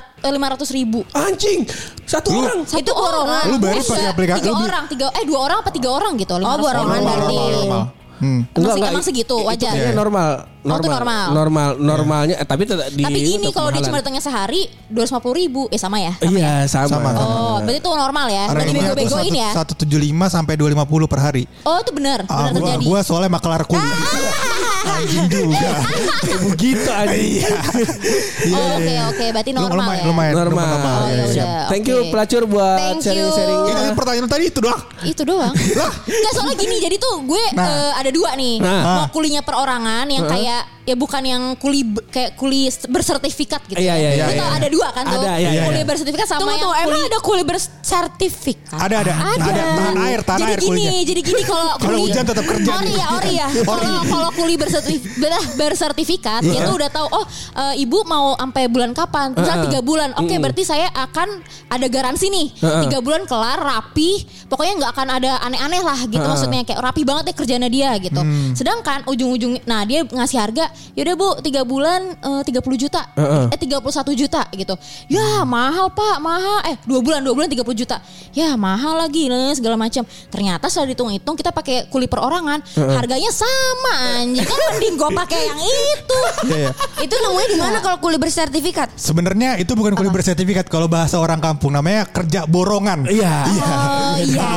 [0.49, 1.05] ratus ribu.
[1.13, 1.61] Anjing.
[2.03, 2.65] Satu Lu- orang.
[2.65, 3.45] Satu orang.
[3.47, 6.17] Lu bayar Eh, pakai enggak, aplikasi- Tiga orang, tiga eh dua orang apa tiga orang
[6.17, 6.33] gitu.
[6.33, 7.35] Oh, borongan Normal, berarti.
[7.37, 7.83] normal, normal.
[8.17, 8.41] Hmm.
[8.49, 9.73] Emang, sih- emang segitu wajar.
[9.77, 10.31] Iya normal.
[10.67, 11.25] Oh, itu normal.
[11.31, 11.69] Normal.
[11.77, 15.65] Normalnya eh, tapi tetap di Tapi ini kalau dia cuma datangnya sehari dua ratus ribu,
[15.67, 16.13] eh sama ya?
[16.19, 16.91] Iya sama.
[16.91, 17.09] Sama.
[17.15, 18.45] Oh, berarti itu normal ya?
[18.47, 19.49] Berarti tuh bego-begoin ya?
[19.53, 19.97] satu- 175
[20.27, 21.43] sampai 250 per hari.
[21.61, 22.83] Oh, itu benar, Ah, benar gua, terjadi.
[22.85, 23.89] gua soalnya makelar kuli.
[24.87, 25.69] Anjing juga.
[26.17, 27.13] Kayak begitu aja.
[27.13, 27.49] Iya.
[28.47, 30.05] Oh, oke oke, berarti normal lumayan, ya.
[30.07, 30.65] lumayan, Normal.
[30.65, 30.97] normal.
[30.97, 31.53] Oh, Iya, ya iya.
[31.67, 33.03] Thank you pelacur buat Thank you.
[33.03, 33.73] sharing-sharingnya.
[33.75, 34.81] Itu pertanyaan tadi itu doang.
[35.03, 35.51] Itu doang.
[35.51, 37.67] Enggak soalnya gini, jadi tuh gue Nah.
[37.67, 38.55] eh, ada dua nih.
[38.57, 38.83] Nah.
[38.95, 43.75] Mau kulinya perorangan yang kayak dạ ya bukan yang kuli kayak kuli bersertifikat gitu.
[43.75, 44.15] Iya, iya, ya.
[44.15, 44.55] iya, Lu tau iya.
[44.55, 45.19] ada dua kan tuh.
[45.19, 45.85] Ada, iya, iya, Kuli iya.
[45.85, 48.79] bersertifikat sama Tunggu yang tuh, emang kuli ada kuli bersertifikat?
[48.79, 51.01] Ada ada ada tahan air, tahan jadi air gini, kulinya.
[51.03, 53.47] jadi gini kalau Kalau kuli- hujan tetap kerja Ori ya, ori ya.
[53.67, 57.25] Kalau kalau kuli bersertif- ber- bersertifikat itu udah tahu oh
[57.57, 59.35] eh, ibu mau sampai bulan kapan?
[59.35, 60.15] Misal tiga bulan.
[60.15, 62.47] Oke, berarti saya akan ada garansi nih.
[62.87, 64.23] Tiga bulan kelar rapi.
[64.47, 68.21] Pokoknya nggak akan ada aneh-aneh lah gitu maksudnya kayak rapi banget ya kerjanya dia gitu.
[68.55, 73.01] Sedangkan ujung-ujung nah dia ngasih harga yaudah Bu tiga bulan eh, 30 juta.
[73.49, 73.81] Eh 31
[74.13, 74.75] juta gitu.
[75.07, 76.59] Ya mahal Pak, mahal.
[76.67, 77.97] Eh dua bulan dua bulan 30 juta.
[78.33, 80.05] Ya mahal lagi nah, segala macam.
[80.29, 82.61] Ternyata setelah dihitung-hitung kita pakai kuli perorangan,
[82.93, 84.43] harganya sama anjir.
[84.43, 86.19] Kan mending gue pakai yang itu.
[86.47, 86.71] Iya, iya.
[87.01, 88.93] Itu nemunya di mana kalau kuli bersertifikat?
[88.95, 93.05] Sebenarnya itu bukan kuliah bersertifikat kalau bahasa orang kampung namanya kerja borongan.
[93.07, 93.35] Iya.
[93.47, 94.49] Oh iya.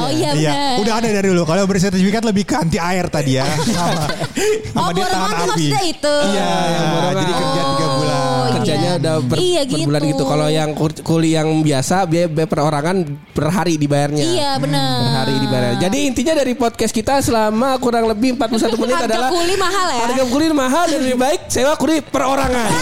[0.00, 0.80] Oh iya Iya, benar.
[0.80, 1.42] udah ada dari dulu.
[1.44, 4.06] Kalau bersertifikat lebih ke anti air tadi ya, sama,
[4.72, 5.50] sama Oh, dia tahan borongan api.
[5.50, 6.14] maksudnya itu.
[6.26, 6.48] Iya,
[6.90, 7.14] borongan.
[7.16, 8.18] jadi kerja tiga Oh, bulan.
[8.20, 8.50] iya.
[8.50, 10.10] Kerjanya udah per, Iya, per bulan gitu.
[10.12, 10.22] gitu.
[10.26, 10.70] Kalau yang
[11.00, 12.96] kuli yang biasa biaya biaya perorangan
[13.30, 14.24] per hari dibayarnya.
[14.26, 14.94] Iya benar.
[15.00, 15.72] Per hari dibayar.
[15.78, 20.00] Jadi intinya dari podcast kita selama kurang lebih 41 menit Harga adalah kuli mahal ya?
[20.04, 22.70] Harga kuli mahal dan lebih baik sewa kuli perorangan.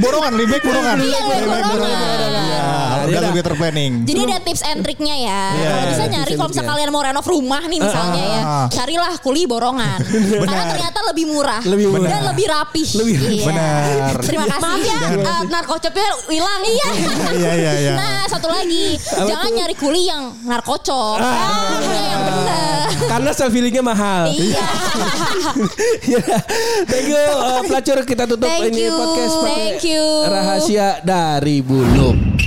[0.00, 0.96] Borongan, lebih baik borongan.
[0.98, 2.00] Iya, lebih baik borongan.
[3.10, 3.92] Iya, lebih terplanning.
[4.02, 5.42] Jadi ada tips and triknya ya.
[5.50, 8.66] Iya, kalau bisa tips nyari kalau misalnya kalian mau renov rumah nih misalnya ya, Ah.
[8.68, 9.98] carilah kuli borongan.
[10.42, 12.08] Karena ternyata lebih murah, Lebih murah.
[12.08, 12.82] dan lebih rapi.
[12.94, 13.44] Lebih Iya.
[13.46, 14.12] Benar.
[14.20, 14.62] Terima kasih.
[14.62, 16.60] Maaf ya, eh, narkocopnya hilang.
[16.62, 16.88] Iya.
[17.32, 17.92] Iya, iya, iya.
[17.94, 21.18] Nah satu lagi, jangan nyari kuli yang narkocop.
[21.18, 22.86] Ah, yang benar.
[23.06, 24.28] Karena self healingnya mahal.
[24.28, 24.64] Iya.
[26.02, 26.20] Ya,
[26.86, 28.92] Thank you uh, pelacur kita tutup Thank ini you.
[28.92, 30.04] podcast Thank you.
[30.26, 32.39] rahasia dari Buluk.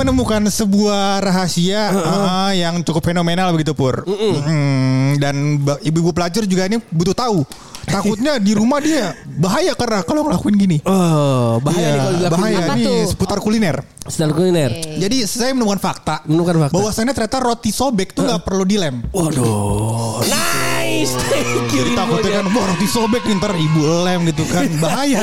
[0.00, 4.02] Menemukan sebuah rahasia ah, yang cukup fenomenal begitu Pur.
[4.02, 7.44] Mm, dan ba- ibu-ibu pelacur juga ini butuh tahu.
[7.80, 10.78] Takutnya di rumah dia bahaya karena kalau ngelakuin gini.
[10.84, 12.34] Oh, bahaya Iya, nih kalau dilakuin.
[12.36, 12.98] bahaya Apa ini tuh?
[13.08, 13.76] seputar kuliner.
[14.06, 14.70] Sedang kuliner.
[14.94, 16.22] Jadi saya menemukan fakta.
[16.24, 16.74] Menemukan fakta.
[16.76, 19.02] Bahwasannya ternyata roti sobek tuh nggak perlu dilem.
[19.10, 20.22] Waduh.
[20.90, 21.14] Nice.
[21.30, 21.86] Thank you.
[21.86, 25.22] Jadi takutnya kan wah roti sobek nih ntar ibu lem gitu kan bahaya.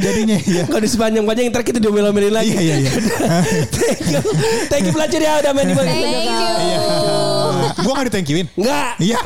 [0.00, 0.64] Jadinya ya.
[0.64, 2.56] Kalau di sepanjang panjang ntar kita diomelin lagi.
[2.56, 2.92] Iya iya iya.
[3.76, 4.20] Thank you.
[4.72, 6.00] Thank you pelacur ya udah main di Thank
[6.64, 6.80] you.
[7.84, 8.48] Gua gak di thank you-in.
[8.56, 8.96] Enggak.
[8.96, 9.18] Iya.